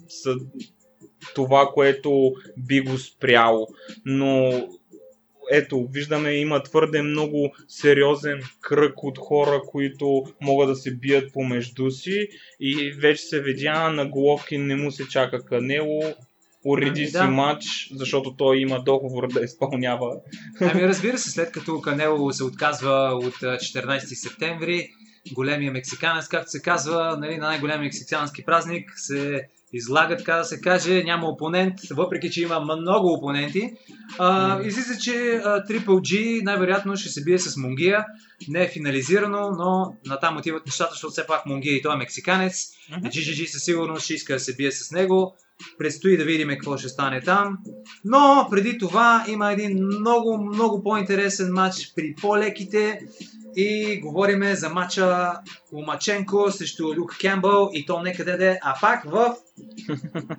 са 0.09 0.37
това, 1.35 1.71
което 1.75 2.33
би 2.57 2.81
го 2.81 2.99
спряло. 2.99 3.69
Но 4.05 4.53
ето, 5.51 5.89
виждаме, 5.91 6.33
има 6.33 6.63
твърде 6.63 7.03
много 7.03 7.55
сериозен 7.69 8.43
кръг 8.61 9.03
от 9.03 9.19
хора, 9.19 9.61
които 9.67 10.25
могат 10.41 10.69
да 10.69 10.77
се 10.77 10.95
бият 10.95 11.33
помежду 11.33 11.91
си 11.91 12.29
и 12.61 12.93
вече 12.93 13.23
се 13.23 13.43
видя 13.43 13.91
на 13.91 14.07
Головкин 14.07 14.67
не 14.67 14.77
му 14.77 14.91
се 14.91 15.09
чака 15.09 15.45
Канело, 15.45 16.03
уреди 16.65 17.01
Ами 17.01 17.07
си 17.07 17.13
да. 17.13 17.27
матч, 17.27 17.65
защото 17.95 18.37
той 18.37 18.59
има 18.59 18.83
договор 18.83 19.29
да 19.33 19.41
изпълнява. 19.41 20.17
Ами 20.61 20.83
разбира 20.83 21.19
се, 21.19 21.31
след 21.31 21.53
като 21.53 21.81
Канело 21.81 22.33
се 22.33 22.45
отказва 22.45 23.21
от 23.23 23.43
а, 23.43 23.57
14 23.57 23.99
септември, 23.99 24.89
големия 25.33 25.73
мексиканец, 25.73 26.29
както 26.29 26.51
се 26.51 26.63
казва, 26.63 27.17
нали, 27.21 27.37
на 27.37 27.47
най-големия 27.47 27.83
мексикански 27.83 28.45
празник, 28.45 28.93
се 28.97 29.49
излага, 29.73 30.17
така 30.17 30.35
да 30.35 30.45
се 30.45 30.61
каже, 30.61 31.05
няма 31.05 31.27
опонент, 31.27 31.75
въпреки 31.91 32.31
че 32.31 32.43
има 32.43 32.61
много 32.61 33.13
опоненти. 33.13 33.71
А, 34.19 34.63
излиза, 34.63 34.99
че 34.99 35.13
а, 35.45 35.65
Triple 35.65 35.85
G 35.87 36.43
най-вероятно 36.45 36.97
ще 36.97 37.09
се 37.09 37.25
бие 37.25 37.39
с 37.39 37.57
Мунгия. 37.57 38.05
Не 38.49 38.65
е 38.65 38.69
финализирано, 38.69 39.51
но 39.59 39.97
натам 40.07 40.37
отиват 40.37 40.67
нещата, 40.67 40.91
защото 40.93 41.13
все 41.13 41.27
пак 41.27 41.47
Мунгия 41.47 41.77
и 41.77 41.83
той 41.83 41.95
е 41.95 41.99
мексиканец. 41.99 42.67
GGG 42.91 43.47
със 43.47 43.63
сигурност 43.63 44.05
ще 44.05 44.15
иска 44.15 44.33
да 44.33 44.41
се 44.41 44.57
бие 44.57 44.73
с 44.73 44.91
него. 44.93 45.37
Предстои 45.79 46.17
да 46.17 46.25
видим 46.25 46.49
какво 46.49 46.77
ще 46.77 46.89
стане 46.89 47.21
там. 47.21 47.59
Но 48.05 48.49
преди 48.51 48.79
това 48.79 49.25
има 49.29 49.53
един 49.53 49.85
много, 49.85 50.39
много 50.39 50.83
по-интересен 50.83 51.53
матч 51.53 51.93
при 51.97 52.15
по-леките. 52.21 53.01
И 53.57 54.01
говориме 54.01 54.55
за 54.55 54.69
матча 54.69 55.33
Ломаченко 55.73 56.51
срещу 56.51 56.95
Люк 56.95 57.17
Кембъл 57.21 57.71
и 57.73 57.87
то 57.87 58.03
некъде 58.03 58.37
да 58.37 58.51
е, 58.51 58.59
а 58.63 58.75
пак 58.81 59.05
в 59.05 59.35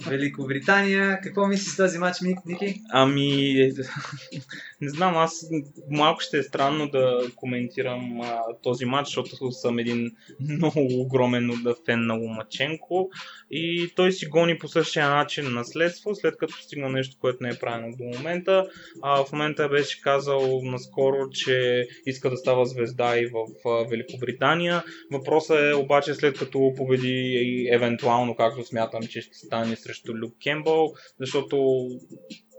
Великобритания. 0.07 1.19
Какво 1.23 1.47
мислиш 1.47 1.75
този 1.75 1.97
матч, 1.97 2.17
Мик- 2.17 2.45
Ники? 2.45 2.81
Ами, 2.89 3.55
не 4.81 4.89
знам, 4.89 5.17
аз 5.17 5.45
малко 5.89 6.21
ще 6.21 6.37
е 6.37 6.43
странно 6.43 6.89
да 6.89 7.21
коментирам 7.35 8.21
а, 8.21 8.39
този 8.63 8.85
матч, 8.85 9.07
защото 9.07 9.51
съм 9.51 9.79
един 9.79 10.11
много 10.39 11.01
огромен 11.01 11.51
фен 11.85 12.05
на 12.05 12.13
Ломаченко 12.13 13.09
и 13.51 13.93
той 13.95 14.11
си 14.11 14.25
гони 14.25 14.57
по 14.57 14.67
същия 14.67 15.09
начин 15.09 15.53
наследство, 15.53 16.15
след 16.15 16.37
като 16.37 16.53
постигна 16.53 16.89
нещо, 16.89 17.17
което 17.21 17.43
не 17.43 17.49
е 17.49 17.59
правилно 17.59 17.97
до 17.97 18.03
момента. 18.03 18.67
А, 19.01 19.23
в 19.23 19.31
момента 19.31 19.69
беше 19.69 20.01
казал 20.01 20.61
наскоро, 20.63 21.29
че 21.29 21.87
иска 22.05 22.29
да 22.29 22.37
става 22.37 22.65
звезда 22.65 22.98
и 23.03 23.25
в 23.27 23.69
а, 23.69 23.87
Великобритания. 23.89 24.83
Въпросът 25.11 25.57
е 25.71 25.75
обаче 25.75 26.13
след 26.13 26.39
като 26.39 26.73
победи 26.77 27.31
и 27.41 27.69
евентуално, 27.73 28.35
както 28.35 28.65
смятам, 28.65 29.01
че 29.03 29.21
ще 29.21 29.37
стане 29.37 29.75
срещу 29.75 30.13
Люк 30.17 30.33
Кембъл, 30.43 30.93
защото 31.19 31.87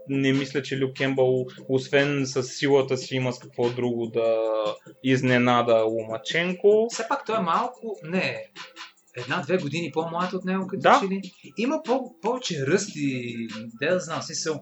не 0.09 0.33
мисля, 0.33 0.61
че 0.61 0.79
Люк 0.79 0.93
Кембъл, 0.97 1.45
освен 1.69 2.25
с 2.25 2.43
силата 2.43 2.97
си, 2.97 3.15
има 3.15 3.33
с 3.33 3.39
какво 3.39 3.69
друго 3.69 4.07
да 4.07 4.35
изненада 5.03 5.83
Ломаченко. 5.83 6.87
Все 6.89 7.07
пак 7.09 7.25
той 7.25 7.37
е 7.37 7.41
малко... 7.41 7.97
Не. 8.03 8.45
една-две 9.17 9.57
години 9.57 9.91
по-млад 9.93 10.33
от 10.33 10.45
него, 10.45 10.67
като 10.67 10.81
Да. 10.81 10.99
че 11.03 11.09
ли. 11.09 11.21
Има 11.57 11.81
по- 11.85 12.19
повече 12.21 12.65
ръст 12.67 12.89
и, 12.95 13.35
де 13.81 13.87
да 13.87 13.99
знам, 13.99 14.21
смисъл, 14.21 14.61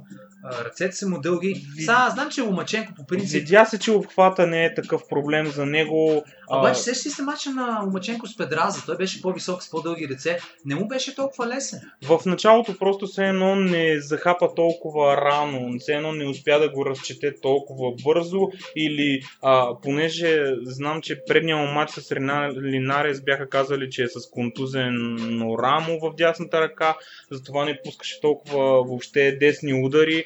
ръцете 0.65 0.95
са 0.95 1.09
му 1.09 1.19
дълги. 1.19 1.65
Сега, 1.79 2.09
знам, 2.13 2.29
че 2.29 2.41
Ломаченко 2.41 2.93
по 2.95 3.05
принцип 3.05 3.33
Видя 3.33 3.65
се, 3.65 3.79
че 3.79 3.91
обхвата 3.91 4.47
не 4.47 4.65
е 4.65 4.73
такъв 4.73 5.01
проблем 5.09 5.47
за 5.47 5.65
него. 5.65 6.23
а, 6.49 6.59
Обаче 6.59 6.79
сещаш 6.81 7.05
ли 7.05 7.09
се 7.09 7.21
мача 7.21 7.49
на 7.49 7.81
Ломаченко 7.85 8.27
с 8.27 8.37
Педраза? 8.37 8.83
Той 8.85 8.97
беше 8.97 9.21
по-висок 9.21 9.63
с 9.63 9.69
по-дълги 9.69 10.07
ръце. 10.09 10.39
Не 10.65 10.75
му 10.75 10.87
беше 10.87 11.15
толкова 11.15 11.47
лесен. 11.47 11.79
В 12.07 12.21
началото 12.25 12.77
просто 12.77 13.07
все 13.07 13.25
едно 13.25 13.55
не 13.55 13.99
захапа 13.99 14.55
толкова 14.55 15.17
рано, 15.17 15.79
все 15.79 15.93
едно 15.93 16.11
не 16.11 16.27
успя 16.27 16.59
да 16.59 16.69
го 16.69 16.85
разчете 16.85 17.33
толкова 17.41 17.91
бързо 18.03 18.39
или 18.75 19.21
а, 19.41 19.79
понеже 19.83 20.43
знам, 20.63 21.01
че 21.01 21.21
предния 21.27 21.57
матч 21.57 21.91
с 21.91 22.11
Рена 22.11 22.53
Линарес 22.61 23.21
бяха 23.21 23.49
казали, 23.49 23.89
че 23.89 24.03
е 24.03 24.07
с 24.07 24.29
контузено 24.31 25.57
рамо 25.57 25.99
в 25.99 26.15
дясната 26.15 26.61
ръка, 26.61 26.95
затова 27.31 27.65
не 27.65 27.79
пускаше 27.83 28.21
толкова 28.21 28.83
въобще 28.83 29.31
десни 29.31 29.73
удари. 29.85 30.25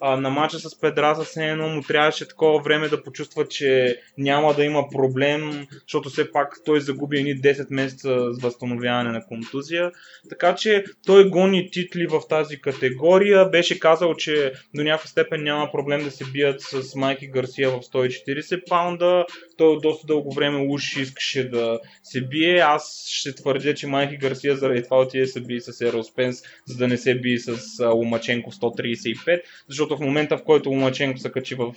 А, 0.00 0.16
на 0.16 0.30
матча 0.30 0.58
с 0.58 0.80
Педраза 0.80 1.24
все 1.24 1.46
едно 1.46 1.68
му 1.68 1.82
трябваше 1.82 2.28
такова 2.28 2.62
време 2.62 2.88
да 2.88 3.02
почувства, 3.02 3.48
че 3.48 4.00
няма 4.18 4.54
да 4.54 4.64
има 4.64 4.88
проблем, 4.92 5.66
защото 5.82 6.10
все 6.10 6.32
пак 6.32 6.56
той 6.64 6.80
загуби 6.80 7.18
едни 7.18 7.36
10 7.36 7.66
месеца 7.70 8.18
с 8.32 8.42
възстановяване 8.42 9.10
на 9.10 9.26
контузия. 9.26 9.92
Така 10.28 10.54
че 10.54 10.84
той 11.06 11.30
гони 11.30 11.70
титли 11.70 12.06
в 12.06 12.20
тази 12.28 12.60
категория. 12.60 13.48
Беше 13.48 13.80
казал, 13.80 14.14
че 14.14 14.52
до 14.74 14.82
някаква 14.82 15.08
степен 15.08 15.42
няма 15.42 15.70
проблем 15.72 16.04
да 16.04 16.10
се 16.10 16.24
бият 16.24 16.60
с 16.60 16.94
Майки 16.94 17.26
Гарсия 17.26 17.70
в 17.70 17.80
140 17.80 18.68
паунда. 18.68 19.26
Той 19.56 19.78
доста 19.82 20.06
дълго 20.06 20.34
време 20.34 20.66
уж 20.68 20.96
искаше 20.96 21.48
да 21.48 21.80
се 22.02 22.20
бие. 22.20 22.58
Аз 22.58 23.04
ще 23.08 23.34
твърдя, 23.34 23.74
че 23.74 23.86
Майки 23.86 24.16
Гарсия 24.16 24.56
заради 24.56 24.82
това 24.82 25.00
отиде 25.00 25.26
се 25.26 25.40
бие 25.40 25.60
с 25.60 25.80
Ерол 25.80 26.02
Спенс, 26.02 26.42
за 26.66 26.76
да 26.76 26.88
не 26.88 26.96
се 26.96 27.14
бие 27.14 27.38
с 27.38 27.84
Ломаченко 27.84 28.50
в 28.50 28.54
135, 28.54 29.40
защото 29.68 29.83
в 29.90 30.00
момента 30.00 30.38
в 30.38 30.44
който 30.44 30.70
Ломаченко 30.70 31.18
се 31.18 31.32
качи 31.32 31.54
в 31.54 31.74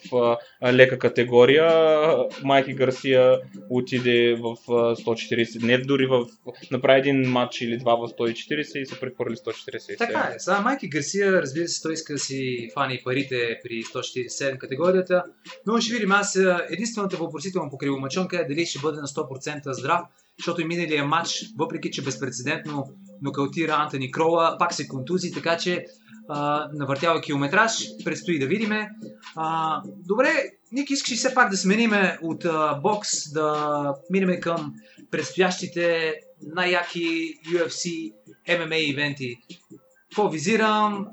а, 0.62 0.74
лека 0.74 1.00
категория, 1.00 1.70
Майки 2.44 2.74
Гарсия 2.74 3.40
отиде 3.70 4.36
в 4.36 4.56
а, 4.70 4.96
140, 4.96 5.64
не 5.64 5.78
дори 5.78 6.06
в 6.06 6.26
направи 6.72 7.00
един 7.00 7.30
матч 7.30 7.62
или 7.62 7.78
два 7.78 7.96
в 7.96 8.08
140 8.08 8.78
и 8.78 8.86
се 8.86 9.00
прехвърли 9.00 9.36
147. 9.36 9.98
Така 9.98 10.32
е. 10.36 10.40
Сега 10.40 10.62
Майки 10.62 10.90
Гарсия, 10.90 11.32
разбира 11.32 11.68
се, 11.68 11.82
той 11.82 11.94
иска 11.94 12.14
да 12.14 12.20
си 12.20 12.70
фани 12.74 13.02
парите 13.04 13.60
при 13.64 13.84
147 13.84 14.58
категорията, 14.58 15.24
но 15.66 15.82
ще 15.82 15.94
видим. 15.94 16.12
Аз 16.12 16.40
единствената 16.70 17.18
въпросителна 17.18 17.70
покрай 17.70 17.90
Ломачонка 17.90 18.42
е 18.42 18.46
дали 18.46 18.66
ще 18.66 18.80
бъде 18.80 19.02
на 19.02 19.08
100% 19.08 19.72
здрав, 19.72 20.02
защото 20.40 20.62
и 20.62 20.66
миналия 20.66 21.06
матч, 21.06 21.46
въпреки 21.58 21.92
че 21.92 22.04
безпредседентно 22.04 22.86
нокаутира 23.22 23.72
Антони 23.74 24.12
Крола, 24.12 24.56
пак 24.60 24.74
се 24.74 24.88
контузи, 24.88 25.32
така 25.32 25.58
че 25.58 25.86
а, 26.30 26.70
навъртява 26.74 27.22
километраж, 27.22 27.74
предстои 28.06 28.40
да 28.40 28.48
видиме. 28.48 28.90
А, 29.36 29.82
добре, 30.08 30.30
Ник, 30.72 30.90
искаш 30.90 31.12
ли 31.12 31.16
все 31.16 31.34
пак 31.34 31.50
да 31.50 31.58
смениме 31.58 32.20
от 32.22 32.46
а, 32.46 32.80
бокс, 32.84 33.34
да 33.34 33.94
минеме 34.10 34.40
към 34.40 34.74
предстоящите 35.12 36.14
най-яки 36.42 37.34
UFC 37.46 38.14
MMA 38.48 38.76
ивенти. 38.76 39.36
Какво 40.10 40.30
визирам? 40.30 41.08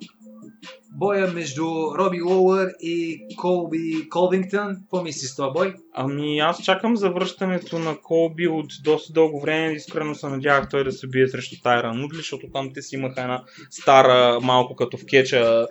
Боя 0.96 1.26
между 1.26 1.64
Роби 1.98 2.22
Лоуър 2.22 2.68
и 2.80 3.26
Колби 3.36 4.08
Колвингтън. 4.10 4.76
Какво 4.76 5.02
мислиш 5.02 5.30
с 5.30 5.36
този 5.36 5.52
бой? 5.52 5.74
Ами 5.94 6.38
аз 6.38 6.62
чакам 6.62 6.96
завръщането 6.96 7.78
на 7.78 7.96
Колби 8.02 8.48
от 8.48 8.66
доста 8.84 9.12
дълго 9.12 9.40
време. 9.40 9.72
Искрено 9.72 10.14
се 10.14 10.26
надявах 10.26 10.68
той 10.68 10.84
да 10.84 10.92
се 10.92 11.06
бие 11.06 11.28
срещу 11.28 11.56
Тайра 11.62 11.94
Нудли, 11.94 12.16
защото 12.16 12.46
там 12.52 12.70
те 12.74 12.82
си 12.82 12.96
имаха 12.96 13.20
една 13.20 13.42
стара, 13.70 14.40
малко 14.40 14.76
като 14.76 14.96
в 14.96 15.06
кеча 15.10 15.66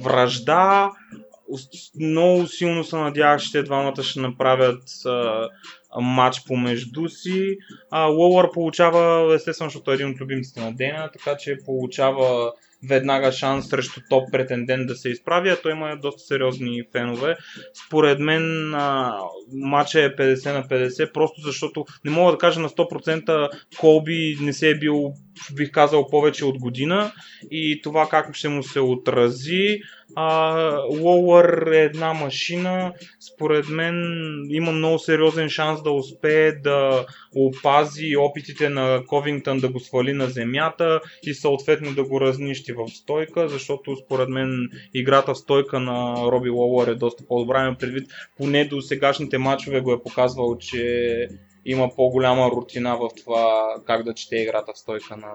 вражда. 0.00 0.90
Много 2.00 2.46
силно 2.46 2.84
се 2.84 2.96
надявах, 2.96 3.40
че 3.40 3.52
те 3.52 3.62
двамата 3.62 4.02
ще 4.02 4.20
направят 4.20 4.82
матч 6.00 6.44
помежду 6.46 7.08
си. 7.08 7.56
А, 7.90 8.04
Лоуър 8.04 8.50
получава, 8.50 9.34
естествено, 9.34 9.70
защото 9.70 9.90
е 9.90 9.94
един 9.94 10.10
от 10.10 10.20
любимците 10.20 10.60
на 10.60 10.72
Дена, 10.74 11.10
така 11.12 11.36
че 11.36 11.56
получава 11.64 12.52
веднага 12.88 13.32
шанс 13.32 13.68
срещу 13.68 14.00
топ 14.10 14.32
претендент 14.32 14.86
да 14.86 14.96
се 14.96 15.08
изправи, 15.08 15.48
а 15.48 15.56
той 15.56 15.72
има 15.72 15.96
доста 15.96 16.20
сериозни 16.20 16.82
фенове. 16.92 17.36
Според 17.86 18.18
мен 18.18 18.74
а, 18.74 19.18
матча 19.52 20.00
е 20.00 20.16
50 20.16 20.52
на 20.52 20.64
50, 20.64 21.12
просто 21.12 21.40
защото 21.40 21.84
не 22.04 22.10
мога 22.10 22.32
да 22.32 22.38
кажа 22.38 22.60
на 22.60 22.68
100% 22.68 23.50
Колби 23.78 24.36
не 24.40 24.52
се 24.52 24.70
е 24.70 24.78
бил, 24.78 25.12
бих 25.54 25.70
казал, 25.70 26.06
повече 26.10 26.44
от 26.44 26.58
година 26.58 27.12
и 27.50 27.80
това 27.82 28.08
как 28.08 28.34
ще 28.34 28.48
му 28.48 28.62
се 28.62 28.80
отрази. 28.80 29.80
Лоуър 31.02 31.72
е 31.72 31.84
една 31.84 32.12
машина, 32.12 32.92
според 33.32 33.68
мен 33.68 33.94
има 34.50 34.72
много 34.72 34.98
сериозен 34.98 35.48
шанс 35.48 35.82
да 35.82 35.90
успее 35.90 36.52
да 36.52 37.06
опази 37.36 38.16
опитите 38.16 38.68
на 38.68 39.02
Ковингтън 39.06 39.58
да 39.58 39.68
го 39.68 39.80
свали 39.80 40.12
на 40.12 40.26
земята 40.26 41.00
и 41.22 41.34
съответно 41.34 41.94
да 41.94 42.04
го 42.04 42.20
разнищи 42.20 42.72
в 42.72 42.88
стойка, 42.88 43.48
защото 43.48 43.96
според 43.96 44.28
мен 44.28 44.70
играта 44.94 45.34
в 45.34 45.38
стойка 45.38 45.80
на 45.80 46.14
Роби 46.32 46.50
Лоуър 46.50 46.88
е 46.88 46.94
доста 46.94 47.24
по-добра. 47.28 47.76
Предвид, 47.80 48.10
поне 48.36 48.64
до 48.64 48.80
сегашните 48.80 49.38
матчове 49.38 49.80
го 49.80 49.92
е 49.92 50.02
показвал, 50.02 50.58
че 50.58 51.28
има 51.64 51.90
по-голяма 51.96 52.50
рутина 52.50 52.96
в 52.96 53.08
това 53.24 53.74
как 53.86 54.02
да 54.02 54.14
чете 54.14 54.36
играта 54.36 54.72
в 54.74 54.78
стойка 54.78 55.16
на 55.16 55.32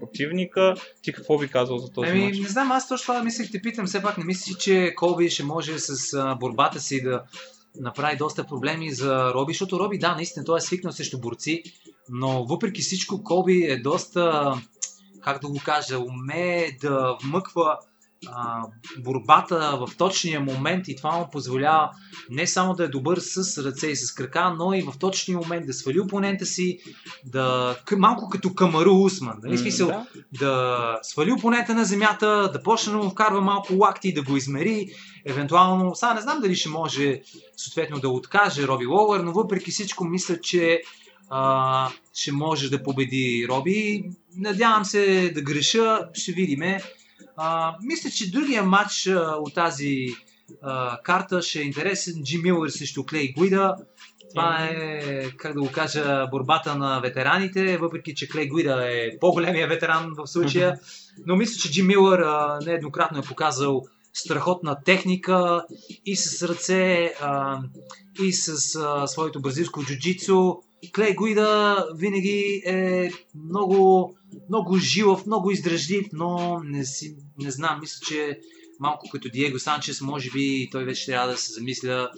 противника. 0.00 0.74
Ти 1.02 1.12
какво 1.12 1.38
би 1.38 1.48
казал 1.48 1.78
за 1.78 1.92
този 1.92 2.10
Еми, 2.10 2.24
матч? 2.24 2.38
не 2.38 2.48
знам, 2.48 2.72
аз 2.72 2.88
точно 2.88 3.12
това 3.12 3.22
мислех, 3.22 3.50
те 3.52 3.62
питам, 3.62 3.86
все 3.86 4.02
пак 4.02 4.18
не 4.18 4.24
мислиш, 4.24 4.56
че 4.56 4.94
Колби 4.96 5.30
ще 5.30 5.44
може 5.44 5.78
с 5.78 6.14
а, 6.14 6.34
борбата 6.34 6.80
си 6.80 7.02
да 7.02 7.22
направи 7.80 8.16
доста 8.16 8.46
проблеми 8.46 8.92
за 8.92 9.32
Роби, 9.34 9.52
защото 9.52 9.80
Роби, 9.80 9.98
да, 9.98 10.14
наистина, 10.14 10.44
той 10.44 10.58
е 10.58 10.60
свикнал 10.60 10.92
срещу 10.92 11.20
борци, 11.20 11.62
но 12.08 12.44
въпреки 12.44 12.82
всичко 12.82 13.24
Колби 13.24 13.64
е 13.64 13.76
доста, 13.76 14.54
как 15.20 15.40
да 15.40 15.48
го 15.48 15.60
кажа, 15.64 15.98
умее 15.98 16.70
да 16.80 17.16
вмъква 17.22 17.78
а, 18.28 18.62
борбата 18.98 19.78
в 19.86 19.96
точния 19.96 20.40
момент 20.40 20.88
и 20.88 20.96
това 20.96 21.16
му 21.16 21.28
позволява 21.32 21.90
не 22.30 22.46
само 22.46 22.74
да 22.74 22.84
е 22.84 22.88
добър 22.88 23.18
с 23.18 23.64
ръце 23.64 23.86
и 23.86 23.96
с 23.96 24.12
крака, 24.12 24.54
но 24.58 24.74
и 24.74 24.82
в 24.82 24.98
точния 24.98 25.38
момент 25.38 25.66
да 25.66 25.72
свали 25.72 26.00
опонента 26.00 26.46
си, 26.46 26.78
да 27.24 27.76
малко 27.98 28.28
като 28.28 28.54
Камару 28.54 28.94
Усман. 28.94 29.36
Нали? 29.42 29.58
Смисъл, 29.58 29.88
да. 29.88 30.06
да 30.38 30.98
свали 31.02 31.32
опонента 31.32 31.74
на 31.74 31.84
земята, 31.84 32.50
да 32.52 32.62
почне 32.62 32.92
да 32.92 32.98
му 32.98 33.10
вкарва 33.10 33.40
малко 33.40 33.74
лакти, 33.74 34.14
да 34.14 34.22
го 34.22 34.36
измери, 34.36 34.88
евентуално, 35.26 35.94
сега 35.94 36.14
не 36.14 36.20
знам 36.20 36.40
дали 36.40 36.54
ще 36.54 36.68
може 36.68 37.20
съответно 37.56 38.00
да 38.00 38.08
откаже 38.08 38.66
Роби 38.66 38.86
Лоуър, 38.86 39.20
но 39.20 39.32
въпреки 39.32 39.70
всичко 39.70 40.04
мисля, 40.04 40.40
че 40.40 40.82
а, 41.30 41.90
ще 42.14 42.32
може 42.32 42.70
да 42.70 42.82
победи 42.82 43.46
Роби. 43.48 44.04
Надявам 44.36 44.84
се 44.84 45.32
да 45.34 45.42
греша, 45.42 45.98
ще 46.14 46.32
видиме. 46.32 46.82
А, 47.42 47.76
мисля, 47.82 48.10
че 48.10 48.30
другия 48.30 48.62
матч 48.62 49.06
а, 49.06 49.36
от 49.38 49.54
тази 49.54 50.06
а, 50.62 50.98
карта 51.02 51.42
ще 51.42 51.58
е 51.58 51.62
интересен. 51.62 52.22
Джим 52.24 52.42
Милър 52.42 52.68
срещу 52.68 53.04
Клей 53.04 53.32
Гуида. 53.32 53.76
Това 54.30 54.64
е, 54.64 55.30
как 55.36 55.54
да 55.54 55.60
го 55.60 55.72
кажа, 55.72 56.26
борбата 56.30 56.74
на 56.74 57.00
ветераните, 57.00 57.78
въпреки 57.78 58.14
че 58.14 58.28
Клей 58.28 58.48
Гуида 58.48 58.88
е 58.90 59.18
по-големия 59.20 59.68
ветеран 59.68 60.14
в 60.16 60.26
случая. 60.26 60.78
Но 61.26 61.36
мисля, 61.36 61.60
че 61.60 61.70
Джим 61.70 61.86
Милър 61.86 62.18
а, 62.18 62.58
нееднократно 62.66 63.18
е 63.18 63.22
показал 63.22 63.82
страхотна 64.12 64.76
техника 64.84 65.64
и 66.06 66.16
с 66.16 66.48
ръце, 66.48 67.14
а, 67.20 67.58
и 68.22 68.32
с 68.32 68.76
а, 68.76 69.06
своето 69.06 69.40
бразилско 69.40 69.84
джуджицу. 69.84 70.54
Клей 70.94 71.14
Гуида 71.14 71.86
винаги 71.94 72.62
е 72.66 73.10
много, 73.34 74.14
много 74.48 74.76
жилав, 74.76 75.26
много 75.26 75.50
издръжлив, 75.50 76.06
но 76.12 76.60
не, 76.64 76.84
си, 76.84 77.16
не 77.38 77.50
знам, 77.50 77.80
мисля, 77.80 78.00
че 78.08 78.40
малко 78.80 79.08
като 79.12 79.28
Диего 79.28 79.58
Санчес, 79.58 80.00
може 80.00 80.30
би 80.30 80.68
той 80.72 80.84
вече 80.84 81.06
трябва 81.06 81.28
да 81.28 81.36
се 81.36 81.52
замисля 81.52 82.10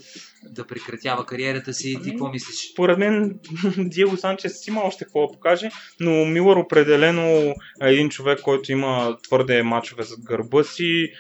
да 0.45 0.67
прекратява 0.67 1.27
кариерата 1.27 1.75
си. 1.75 1.99
Ти 2.05 2.11
какво 2.11 2.29
мислиш? 2.29 2.73
Според 2.73 2.99
мен 2.99 3.41
Диего 3.79 4.17
Санчес 4.17 4.67
има 4.67 4.81
още 4.81 5.05
какво 5.05 5.27
да 5.27 5.33
покаже, 5.33 5.71
но 6.01 6.25
Милър 6.25 6.57
определено 6.57 7.55
е 7.83 7.93
един 7.93 8.09
човек, 8.09 8.41
който 8.41 8.73
има 8.73 9.19
твърде 9.23 9.63
мачове 9.63 10.03
зад 10.03 10.21
гърба 10.25 10.65
си. 10.65 11.13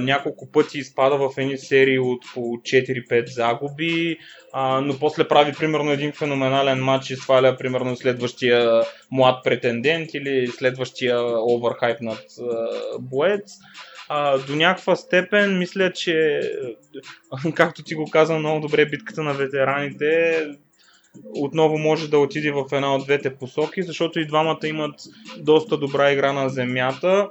Няколко 0.00 0.50
пъти 0.50 0.78
изпада 0.78 1.16
в 1.16 1.30
едни 1.36 1.58
серии 1.58 1.98
от 1.98 2.22
по 2.34 2.40
4-5 2.40 3.26
загуби, 3.26 4.18
но 4.82 4.98
после 5.00 5.28
прави 5.28 5.52
примерно 5.52 5.90
един 5.90 6.12
феноменален 6.12 6.78
матч 6.78 7.10
и 7.10 7.16
сваля 7.16 7.56
примерно 7.56 7.96
следващия 7.96 8.82
млад 9.10 9.44
претендент 9.44 10.14
или 10.14 10.46
следващия 10.46 11.20
оверхайп 11.42 12.00
над 12.00 12.24
а, 12.40 12.68
боец. 12.98 13.52
А, 14.08 14.38
до 14.38 14.56
някаква 14.56 14.96
степен 14.96 15.58
мисля, 15.58 15.92
че 15.92 16.40
както 17.54 17.82
ти 17.82 17.94
го 17.94 18.10
каза 18.10 18.38
много 18.38 18.60
добре, 18.60 18.86
битката 18.86 19.22
на 19.22 19.34
ветераните 19.34 20.46
отново 21.34 21.78
може 21.78 22.10
да 22.10 22.18
отиде 22.18 22.52
в 22.52 22.64
една 22.72 22.94
от 22.94 23.04
двете 23.04 23.34
посоки, 23.34 23.82
защото 23.82 24.20
и 24.20 24.26
двамата 24.26 24.58
имат 24.64 24.94
доста 25.38 25.76
добра 25.76 26.12
игра 26.12 26.32
на 26.32 26.48
земята, 26.48 27.28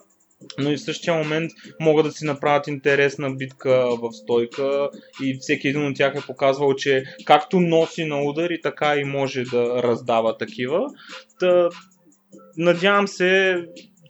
но 0.59 0.71
и 0.71 0.75
в 0.77 0.83
същия 0.83 1.13
момент 1.13 1.51
могат 1.79 2.05
да 2.05 2.11
си 2.11 2.25
направят 2.25 2.67
интересна 2.67 3.31
битка 3.31 3.87
в 4.01 4.11
стойка 4.13 4.89
и 5.23 5.37
всеки 5.41 5.67
един 5.67 5.87
от 5.87 5.95
тях 5.95 6.15
е 6.15 6.27
показвал, 6.27 6.75
че 6.75 7.03
както 7.25 7.59
носи 7.59 8.05
на 8.05 8.21
удари, 8.21 8.61
така 8.61 8.95
и 8.95 9.03
може 9.03 9.43
да 9.43 9.83
раздава 9.83 10.37
такива. 10.37 10.87
Та, 11.39 11.69
надявам 12.57 13.07
се 13.07 13.61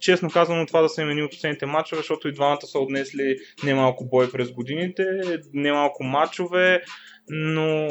честно 0.04 0.30
казано 0.30 0.66
това 0.66 0.82
да 0.82 0.88
се 0.88 1.04
мени 1.04 1.22
от 1.22 1.30
последните 1.30 1.66
матчове, 1.66 2.00
защото 2.00 2.28
и 2.28 2.32
двамата 2.32 2.66
са 2.66 2.78
отнесли 2.78 3.36
немалко 3.64 4.04
бой 4.04 4.30
през 4.30 4.52
годините, 4.52 5.04
немалко 5.52 6.04
матчове, 6.04 6.82
но 7.28 7.88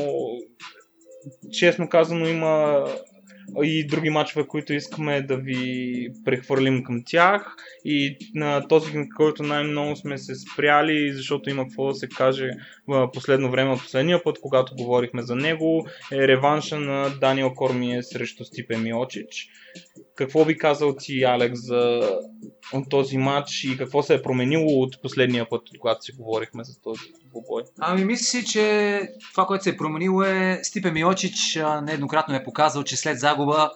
честно 1.52 1.90
казано 1.90 2.28
има 2.28 2.86
и 3.64 3.88
други 3.88 4.10
матчове, 4.10 4.48
които 4.48 4.74
искаме 4.74 5.22
да 5.22 5.38
ви 5.38 6.08
прехвърлим 6.26 6.84
към 6.84 7.04
тях. 7.06 7.56
И 7.86 8.18
на 8.36 8.68
този, 8.68 8.92
който 9.18 9.44
най-много 9.44 9.96
сме 9.96 10.18
се 10.18 10.36
спряли, 10.36 11.14
защото 11.14 11.50
има 11.50 11.64
какво 11.64 11.88
да 11.88 11.96
се 11.96 12.08
каже 12.08 12.50
в 12.88 13.12
последно 13.14 13.52
време 13.52 13.72
от 13.72 13.80
последния 13.80 14.24
път, 14.24 14.40
когато 14.42 14.76
говорихме 14.76 15.22
за 15.22 15.36
него, 15.36 15.88
е 16.12 16.28
реванша 16.28 16.80
на 16.80 17.10
Даниел 17.10 17.54
Кормие 17.54 18.04
срещу 18.04 18.46
Стипе 18.46 18.78
Миочич. 18.78 19.50
Какво 20.16 20.46
би 20.46 20.58
казал 20.58 20.96
ти, 20.96 21.24
Алекс, 21.24 21.60
за 21.66 22.12
този 22.90 23.18
матч 23.18 23.64
и 23.64 23.78
какво 23.78 24.04
се 24.04 24.14
е 24.14 24.22
променило 24.22 24.82
от 24.82 25.02
последния 25.02 25.50
път, 25.50 25.62
когато 25.80 26.06
си 26.06 26.12
говорихме 26.12 26.64
за 26.64 26.82
този 26.82 27.02
двубой? 27.30 27.64
Ами 27.80 28.06
мисля 28.06 28.24
си, 28.24 28.46
че 28.46 29.02
това, 29.32 29.46
което 29.46 29.64
се 29.64 29.70
е 29.70 29.78
променило 29.78 30.24
е 30.24 30.60
Стипе 30.64 30.92
Миочич 30.92 31.60
нееднократно 31.84 32.36
е 32.36 32.44
показал, 32.44 32.84
че 32.84 32.98
след 32.98 33.20
загуба 33.20 33.72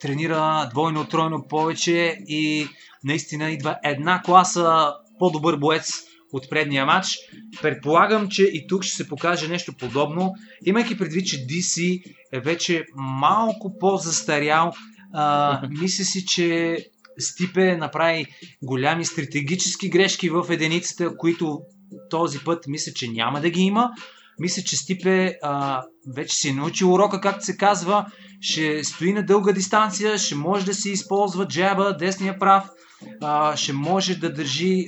тренира 0.00 0.68
двойно, 0.70 1.08
тройно 1.08 1.46
повече 1.48 2.18
и 2.28 2.68
наистина 3.04 3.50
идва 3.50 3.78
една 3.84 4.22
класа 4.24 4.92
по-добър 5.18 5.56
боец 5.56 5.92
от 6.32 6.50
предния 6.50 6.86
матч. 6.86 7.18
Предполагам, 7.62 8.28
че 8.28 8.42
и 8.42 8.66
тук 8.66 8.82
ще 8.82 8.96
се 8.96 9.08
покаже 9.08 9.48
нещо 9.48 9.72
подобно, 9.78 10.34
имайки 10.66 10.98
предвид, 10.98 11.26
че 11.26 11.36
DC 11.36 12.02
е 12.32 12.40
вече 12.40 12.84
малко 12.96 13.78
по-застарял 13.78 14.72
а, 15.14 15.60
мисля 15.70 16.04
си, 16.04 16.26
че 16.26 16.76
Стипе 17.18 17.76
направи 17.76 18.26
голями 18.62 19.04
стратегически 19.04 19.88
грешки 19.88 20.30
в 20.30 20.46
единицата, 20.50 21.16
които 21.16 21.60
този 22.10 22.38
път 22.38 22.66
мисля, 22.66 22.92
че 22.92 23.08
няма 23.08 23.40
да 23.40 23.50
ги 23.50 23.60
има. 23.60 23.90
Мисля, 24.38 24.62
че 24.62 24.76
Стипе 24.76 25.38
а, 25.42 25.82
вече 26.14 26.34
си 26.36 26.48
е 26.48 26.52
научил 26.52 26.92
урока, 26.92 27.20
както 27.20 27.44
се 27.44 27.56
казва. 27.56 28.06
Ще 28.40 28.84
стои 28.84 29.12
на 29.12 29.22
дълга 29.26 29.52
дистанция, 29.52 30.18
ще 30.18 30.34
може 30.34 30.66
да 30.66 30.74
си 30.74 30.90
използва 30.90 31.48
джаба, 31.48 31.96
десния 31.96 32.38
прав, 32.38 32.64
а, 33.20 33.56
ще 33.56 33.72
може 33.72 34.14
да 34.14 34.32
държи 34.32 34.86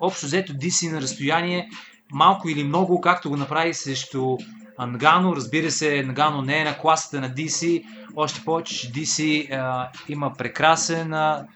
общо 0.00 0.26
взето 0.26 0.52
DC 0.52 0.92
на 0.92 1.00
разстояние 1.00 1.68
малко 2.12 2.48
или 2.48 2.64
много, 2.64 3.00
както 3.00 3.30
го 3.30 3.36
направи 3.36 3.74
срещу 3.74 4.36
Ангано. 4.78 5.36
Разбира 5.36 5.70
се, 5.70 6.02
Нгано 6.02 6.42
не 6.42 6.60
е 6.60 6.64
на 6.64 6.78
класата 6.78 7.20
на 7.20 7.30
DC, 7.30 7.84
още 8.16 8.40
повече, 8.44 8.76
че 8.76 8.92
DC 8.92 9.48
а, 9.52 9.90
има 10.08 10.32
прекрасен, 10.38 11.12
а, 11.12 11.46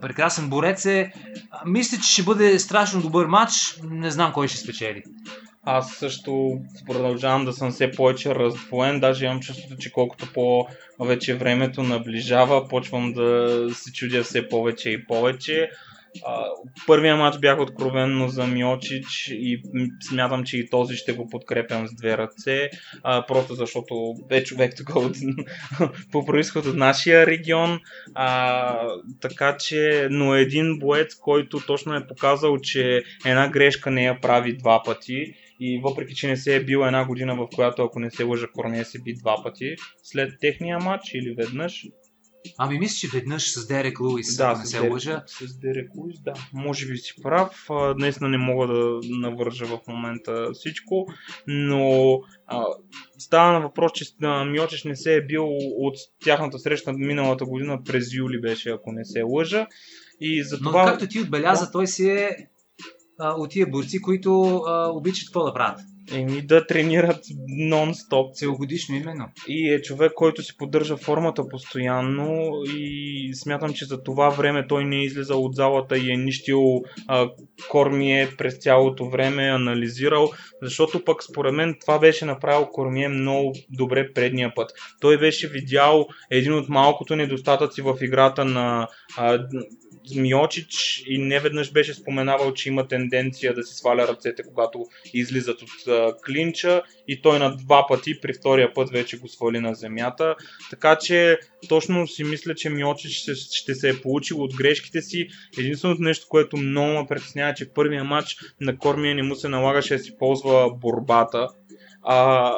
прекрасен 0.00 0.48
борец 0.48 0.86
е. 0.86 1.12
Мисля, 1.66 1.96
че 1.96 2.12
ще 2.12 2.22
бъде 2.22 2.58
страшно 2.58 3.00
добър 3.00 3.26
матч. 3.26 3.52
Не 3.84 4.10
знам 4.10 4.32
кой 4.32 4.48
ще 4.48 4.58
спечели. 4.58 5.02
Аз 5.64 5.92
също 5.92 6.60
продължавам 6.86 7.44
да 7.44 7.52
съм 7.52 7.70
все 7.70 7.90
повече 7.90 8.34
раздвоен, 8.34 9.00
даже 9.00 9.24
имам 9.24 9.40
чувството, 9.40 9.76
че 9.76 9.92
колкото 9.92 10.32
по 10.32 10.66
вече 11.00 11.34
времето 11.34 11.82
наближава, 11.82 12.68
почвам 12.68 13.12
да 13.12 13.66
се 13.72 13.92
чудя 13.92 14.22
все 14.22 14.48
повече 14.48 14.90
и 14.90 15.06
повече. 15.06 15.70
Първия 16.86 17.16
матч 17.16 17.38
бях 17.38 17.60
откровенно 17.60 18.28
за 18.28 18.46
Миочич 18.46 19.28
и 19.30 19.62
смятам, 20.08 20.44
че 20.44 20.58
и 20.58 20.70
този 20.70 20.96
ще 20.96 21.12
го 21.12 21.28
подкрепям 21.28 21.88
с 21.88 21.94
две 21.94 22.18
ръце, 22.18 22.70
а, 23.02 23.26
просто 23.26 23.54
защото 23.54 24.14
е 24.30 24.44
човек 24.44 24.74
тук 24.76 24.96
от, 24.96 25.16
по 26.12 26.24
происход 26.24 26.66
от 26.66 26.76
нашия 26.76 27.26
регион. 27.26 27.80
А, 28.14 28.88
така 29.20 29.56
че, 29.56 30.08
но 30.10 30.34
един 30.34 30.78
боец, 30.78 31.14
който 31.14 31.60
точно 31.66 31.94
е 31.94 32.06
показал, 32.06 32.58
че 32.58 33.02
една 33.24 33.48
грешка 33.48 33.90
не 33.90 34.04
я 34.04 34.20
прави 34.20 34.56
два 34.56 34.82
пъти 34.84 35.34
и 35.60 35.80
въпреки, 35.84 36.14
че 36.14 36.28
не 36.28 36.36
се 36.36 36.56
е 36.56 36.64
бил 36.64 36.78
една 36.78 37.04
година, 37.04 37.34
в 37.34 37.48
която, 37.54 37.82
ако 37.82 38.00
не 38.00 38.10
се 38.10 38.24
лъжа, 38.24 38.46
Корнея 38.54 38.84
се 38.84 38.98
би 39.02 39.14
два 39.14 39.42
пъти 39.42 39.74
след 40.02 40.32
техния 40.40 40.78
матч 40.78 41.14
или 41.14 41.34
веднъж, 41.34 41.86
Ами 42.58 42.78
мисля, 42.78 42.94
че 42.96 43.16
веднъж 43.16 43.52
с 43.52 43.66
Дерек 43.66 44.00
Луис, 44.00 44.36
да, 44.36 44.58
не 44.58 44.66
се 44.66 44.76
Дерек, 44.76 44.92
лъжа. 44.92 45.22
С 45.26 45.58
Дерек 45.58 45.90
Луис, 45.96 46.20
да. 46.20 46.32
Може 46.52 46.86
би 46.86 46.96
си 46.96 47.14
прав. 47.22 47.66
Днес 47.98 48.20
не 48.20 48.38
мога 48.38 48.66
да 48.66 49.00
навържа 49.02 49.66
в 49.66 49.80
момента 49.88 50.48
всичко, 50.54 51.06
но 51.46 52.12
а, 52.46 52.64
става 53.18 53.52
на 53.52 53.60
въпрос, 53.60 53.92
че 53.92 54.04
Миочеш 54.46 54.84
не 54.84 54.96
се 54.96 55.14
е 55.14 55.26
бил 55.26 55.46
от 55.78 55.94
тяхната 56.24 56.58
среща 56.58 56.92
миналата 56.92 57.44
година 57.44 57.78
през 57.84 58.14
юли 58.14 58.40
беше, 58.40 58.70
ако 58.70 58.92
не 58.92 59.04
се 59.04 59.22
лъжа. 59.22 59.66
И 60.20 60.44
за 60.44 60.58
това... 60.58 60.84
Но 60.84 60.90
както 60.90 61.06
ти 61.06 61.20
отбеляза, 61.20 61.70
той 61.70 61.86
си 61.86 62.08
е 62.08 62.36
а, 63.18 63.30
от 63.30 63.50
тия 63.50 63.66
борци, 63.66 64.02
които 64.02 64.62
а, 64.66 64.88
обичат 64.88 65.26
какво 65.28 65.44
да 65.44 65.54
правят. 65.54 65.80
Еми 66.14 66.42
да 66.42 66.66
тренират 66.66 67.24
нон-стоп. 67.48 68.34
Целогодишно 68.34 68.96
именно. 68.96 69.28
И 69.48 69.74
е 69.74 69.82
човек, 69.82 70.12
който 70.14 70.42
си 70.42 70.56
поддържа 70.56 70.96
формата 70.96 71.48
постоянно 71.48 72.52
и 72.76 73.30
смятам, 73.34 73.72
че 73.72 73.84
за 73.84 74.02
това 74.02 74.28
време 74.28 74.66
той 74.66 74.84
не 74.84 74.96
е 74.96 75.04
излизал 75.04 75.44
от 75.44 75.54
залата 75.54 75.98
и 75.98 76.12
е 76.12 76.16
нищил 76.16 76.82
а, 77.08 77.30
Кормие 77.70 78.28
през 78.38 78.58
цялото 78.58 79.10
време, 79.10 79.42
анализирал, 79.42 80.30
защото 80.62 81.04
пък 81.04 81.22
според 81.22 81.54
мен 81.54 81.76
това 81.80 81.98
беше 81.98 82.24
направил 82.24 82.66
Кормие 82.66 83.08
много 83.08 83.54
добре 83.70 84.12
предния 84.12 84.52
път. 84.54 84.70
Той 85.00 85.18
беше 85.18 85.48
видял 85.48 86.06
един 86.30 86.54
от 86.54 86.68
малкото 86.68 87.16
недостатъци 87.16 87.82
в 87.82 87.98
играта 88.00 88.44
на 88.44 88.88
а, 89.16 89.46
Миочич 90.16 91.02
и 91.06 91.18
неведнъж 91.18 91.72
беше 91.72 91.94
споменавал, 91.94 92.54
че 92.54 92.68
има 92.68 92.88
тенденция 92.88 93.54
да 93.54 93.62
си 93.62 93.74
сваля 93.74 94.08
ръцете, 94.08 94.42
когато 94.42 94.86
излизат 95.14 95.62
от 95.62 95.88
а, 95.88 96.14
клинча 96.26 96.82
и 97.08 97.22
той 97.22 97.38
на 97.38 97.56
два 97.56 97.86
пъти, 97.88 98.20
при 98.20 98.32
втория 98.32 98.74
път 98.74 98.90
вече 98.90 99.18
го 99.18 99.28
свали 99.28 99.60
на 99.60 99.74
земята. 99.74 100.36
Така 100.70 100.98
че 100.98 101.38
точно 101.68 102.06
си 102.06 102.24
мисля, 102.24 102.54
че 102.54 102.70
Миочич 102.70 103.12
ще, 103.12 103.34
ще 103.34 103.74
се 103.74 103.88
е 103.88 104.00
получил 104.00 104.42
от 104.42 104.54
грешките 104.56 105.02
си. 105.02 105.28
Единственото 105.58 106.02
нещо, 106.02 106.26
което 106.28 106.56
много 106.56 107.00
ме 107.00 107.06
притеснява, 107.08 107.54
че 107.54 107.72
първия 107.72 108.04
матч 108.04 108.36
на 108.60 108.78
Кормия 108.78 109.14
не 109.14 109.22
му 109.22 109.34
се 109.34 109.48
налагаше 109.48 109.96
да 109.96 110.02
си 110.02 110.18
ползва 110.18 110.74
борбата. 110.74 111.48
А, 112.02 112.54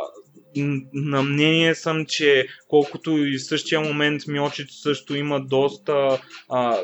на 0.93 1.23
мнение 1.23 1.75
съм, 1.75 2.07
че 2.07 2.47
колкото 2.69 3.11
и 3.11 3.39
в 3.39 3.47
същия 3.47 3.81
момент 3.81 4.23
Миочич 4.27 4.71
също 4.71 5.17
има 5.17 5.41
доста 5.41 6.21
а, 6.49 6.79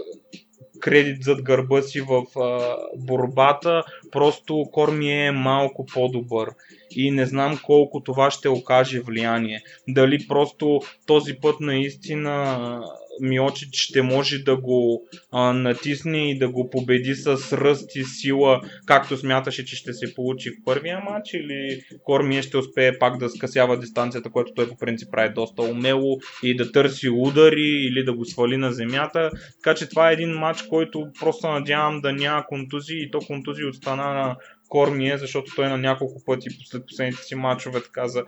кредит 0.80 1.22
зад 1.22 1.42
гърба 1.42 1.82
си 1.82 2.00
в 2.00 2.40
а, 2.40 2.76
борбата, 2.96 3.82
просто 4.12 4.64
Корми 4.72 5.26
е 5.26 5.32
малко 5.32 5.86
по-добър 5.86 6.50
и 6.90 7.10
не 7.10 7.26
знам 7.26 7.60
колко 7.62 8.02
това 8.02 8.30
ще 8.30 8.48
окаже 8.48 9.00
влияние. 9.00 9.62
Дали 9.88 10.26
просто 10.28 10.80
този 11.06 11.34
път 11.34 11.60
наистина 11.60 12.80
Миочич 13.20 13.68
ще 13.72 14.02
може 14.02 14.38
да 14.38 14.56
го 14.56 15.08
а, 15.32 15.52
натисне 15.52 16.30
и 16.30 16.38
да 16.38 16.48
го 16.48 16.70
победи 16.70 17.14
с 17.14 17.26
ръст 17.52 17.96
и 17.96 18.04
сила, 18.04 18.60
както 18.86 19.16
смяташе, 19.16 19.64
че 19.64 19.76
ще 19.76 19.92
се 19.92 20.14
получи 20.14 20.50
в 20.50 20.64
първия 20.64 21.00
матч, 21.00 21.34
или 21.34 21.80
Кормие 22.04 22.42
ще 22.42 22.56
успее 22.56 22.98
пак 22.98 23.18
да 23.18 23.28
скъсява 23.28 23.78
дистанцията, 23.78 24.30
което 24.30 24.52
той 24.54 24.68
по 24.68 24.76
принцип 24.76 25.08
прави 25.12 25.34
доста 25.34 25.62
умело 25.62 26.18
и 26.42 26.56
да 26.56 26.72
търси 26.72 27.08
удари 27.08 27.86
или 27.90 28.04
да 28.04 28.12
го 28.12 28.24
свали 28.24 28.56
на 28.56 28.72
земята. 28.72 29.30
Така 29.62 29.74
че 29.74 29.88
това 29.88 30.10
е 30.10 30.12
един 30.12 30.30
матч, 30.30 30.62
който 30.62 31.06
просто 31.20 31.48
надявам 31.48 32.00
да 32.00 32.12
няма 32.12 32.44
контузии 32.46 33.02
и 33.02 33.10
то 33.10 33.18
контузии 33.18 33.64
от 33.64 33.74
страна 33.74 34.14
на 34.14 34.36
Кормие, 34.70 35.18
защото 35.18 35.54
той 35.56 35.68
на 35.68 35.78
няколко 35.78 36.24
пъти 36.24 36.50
след 36.64 36.86
последните 36.86 37.22
си 37.22 37.34
матчове 37.34 37.82
така 37.82 38.08
за 38.08 38.24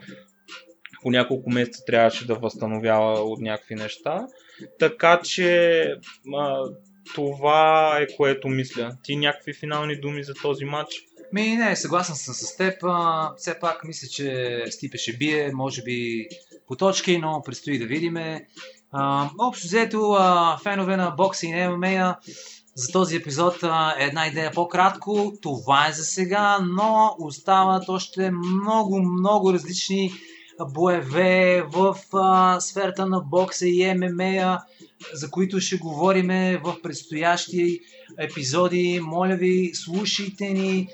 по 1.03 1.11
няколко 1.11 1.49
месеца 1.49 1.85
трябваше 1.85 2.27
да 2.27 2.35
възстановява 2.35 3.13
от 3.13 3.41
някакви 3.41 3.75
неща. 3.75 4.27
Така 4.79 5.21
че 5.23 5.85
а, 6.35 6.63
това 7.15 7.97
е 7.99 8.15
което 8.17 8.47
мисля. 8.47 8.97
Ти 9.03 9.15
някакви 9.15 9.53
финални 9.53 9.99
думи 9.99 10.23
за 10.23 10.33
този 10.33 10.65
матч? 10.65 10.93
Ми, 11.33 11.55
не, 11.55 11.75
съгласен 11.75 12.15
съм 12.15 12.33
с 12.33 12.57
теб. 12.57 12.73
А, 12.83 13.31
все 13.37 13.59
пак 13.59 13.83
мисля, 13.83 14.07
че 14.07 14.63
Стипе 14.69 14.97
ще 14.97 15.13
бие, 15.13 15.51
може 15.53 15.83
би 15.83 16.27
по 16.67 16.75
точки, 16.75 17.17
но 17.17 17.41
предстои 17.45 17.79
да 17.79 17.85
видиме. 17.85 18.47
Общо 19.39 19.67
взето, 19.67 20.17
фенове 20.63 20.97
на 20.97 21.11
бокса 21.11 21.45
и 21.45 21.51
на 21.51 21.77
ММА, 21.77 22.17
за 22.75 22.91
този 22.91 23.15
епизод 23.15 23.63
е 23.99 24.03
една 24.03 24.27
идея 24.27 24.51
по-кратко. 24.51 25.33
Това 25.41 25.87
е 25.87 25.93
за 25.93 26.03
сега, 26.03 26.59
но 26.61 27.15
остават 27.19 27.89
още 27.89 28.31
много, 28.31 29.01
много 29.01 29.53
различни 29.53 30.11
боеве 30.59 31.63
в 31.67 31.97
а, 32.13 32.59
сферата 32.59 33.05
на 33.05 33.19
бокса 33.19 33.67
и 33.67 33.93
ММА, 33.93 34.59
за 35.13 35.29
които 35.29 35.59
ще 35.59 35.77
говорим 35.77 36.27
в 36.63 36.75
предстоящи 36.83 37.79
епизоди. 38.19 38.99
Моля 39.03 39.35
ви, 39.35 39.71
слушайте 39.73 40.49
ни, 40.49 40.87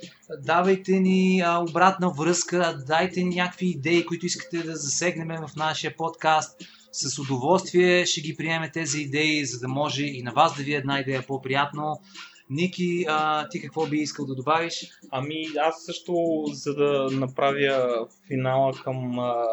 давайте 0.44 0.92
ни 1.00 1.42
а, 1.46 1.60
обратна 1.70 2.10
връзка, 2.10 2.84
дайте 2.88 3.24
ни 3.24 3.36
някакви 3.36 3.68
идеи, 3.68 4.06
които 4.06 4.26
искате 4.26 4.63
да 4.63 4.76
засегнем 4.76 5.28
в 5.48 5.56
нашия 5.56 5.96
подкаст. 5.98 6.62
С 6.91 7.19
удоволствие 7.19 8.06
ще 8.06 8.21
ги 8.21 8.36
приеме 8.36 8.71
тези 8.71 9.02
идеи, 9.02 9.45
за 9.45 9.60
да 9.60 9.67
може 9.67 10.06
и 10.06 10.23
на 10.23 10.32
вас 10.32 10.58
да 10.58 10.63
ви 10.63 10.73
е 10.73 10.78
една 10.78 10.99
идея 10.99 11.23
по-приятно. 11.28 12.02
Ники, 12.49 13.06
а, 13.08 13.49
ти 13.49 13.62
какво 13.62 13.88
би 13.88 13.97
искал 13.97 14.25
да 14.25 14.36
добавиш? 14.36 14.91
Ами 15.12 15.45
аз 15.60 15.86
също, 15.86 16.43
за 16.54 16.73
да 16.73 17.10
направя 17.12 18.08
финала 18.28 18.73
към 18.84 19.19
а, 19.19 19.45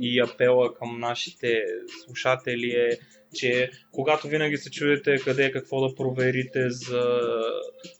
и 0.00 0.20
апела 0.20 0.74
към 0.74 1.00
нашите 1.00 1.64
слушатели 2.04 2.70
е, 2.70 2.98
че 3.34 3.70
когато 3.92 4.28
винаги 4.28 4.56
се 4.56 4.70
чудите 4.70 5.18
къде 5.18 5.44
е 5.44 5.52
какво 5.52 5.88
да 5.88 5.94
проверите 5.94 6.70
за 6.70 7.20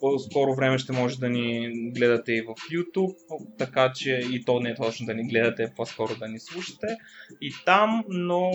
По 0.00 0.18
скоро 0.18 0.54
време 0.54 0.78
ще 0.78 0.92
може 0.92 1.18
да 1.18 1.28
ни 1.28 1.72
гледате 1.96 2.32
и 2.32 2.42
в 2.42 2.54
YouTube, 2.72 3.14
така 3.58 3.92
че 3.94 4.20
и 4.32 4.44
то 4.44 4.60
не 4.60 4.70
е 4.70 4.74
точно 4.74 5.06
да 5.06 5.14
ни 5.14 5.28
гледате, 5.28 5.72
по-скоро 5.76 6.14
да 6.14 6.28
ни 6.28 6.40
слушате 6.40 6.86
и 7.40 7.52
там, 7.64 8.04
но 8.08 8.50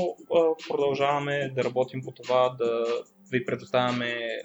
продължаваме 0.70 1.52
да 1.56 1.64
работим 1.64 2.02
по 2.02 2.12
това 2.12 2.56
да 2.60 2.86
ви 3.32 3.46
предоставяме 3.46 4.42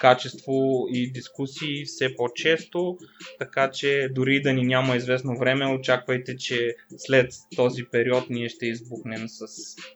качество 0.00 0.86
и 0.88 1.12
дискусии 1.12 1.84
все 1.84 2.16
по-често, 2.16 2.98
така 3.38 3.70
че 3.70 4.08
дори 4.10 4.42
да 4.42 4.52
ни 4.52 4.62
няма 4.62 4.96
известно 4.96 5.38
време, 5.38 5.66
очаквайте, 5.66 6.36
че 6.36 6.76
след 6.96 7.32
този 7.56 7.84
период 7.84 8.30
ние 8.30 8.48
ще 8.48 8.66
избухнем 8.66 9.28
с 9.28 9.46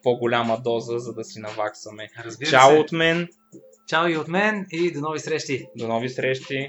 по-голяма 0.03 0.61
доза, 0.63 0.99
за 0.99 1.13
да 1.13 1.23
си 1.23 1.39
наваксаме. 1.39 2.09
Разбира 2.25 2.49
Чао 2.49 2.71
се. 2.71 2.77
от 2.77 2.91
мен! 2.91 3.27
Чао 3.87 4.07
и 4.07 4.17
от 4.17 4.27
мен 4.27 4.65
и 4.71 4.91
до 4.91 4.99
нови 4.99 5.19
срещи! 5.19 5.67
До 5.75 5.87
нови 5.87 6.09
срещи! 6.09 6.67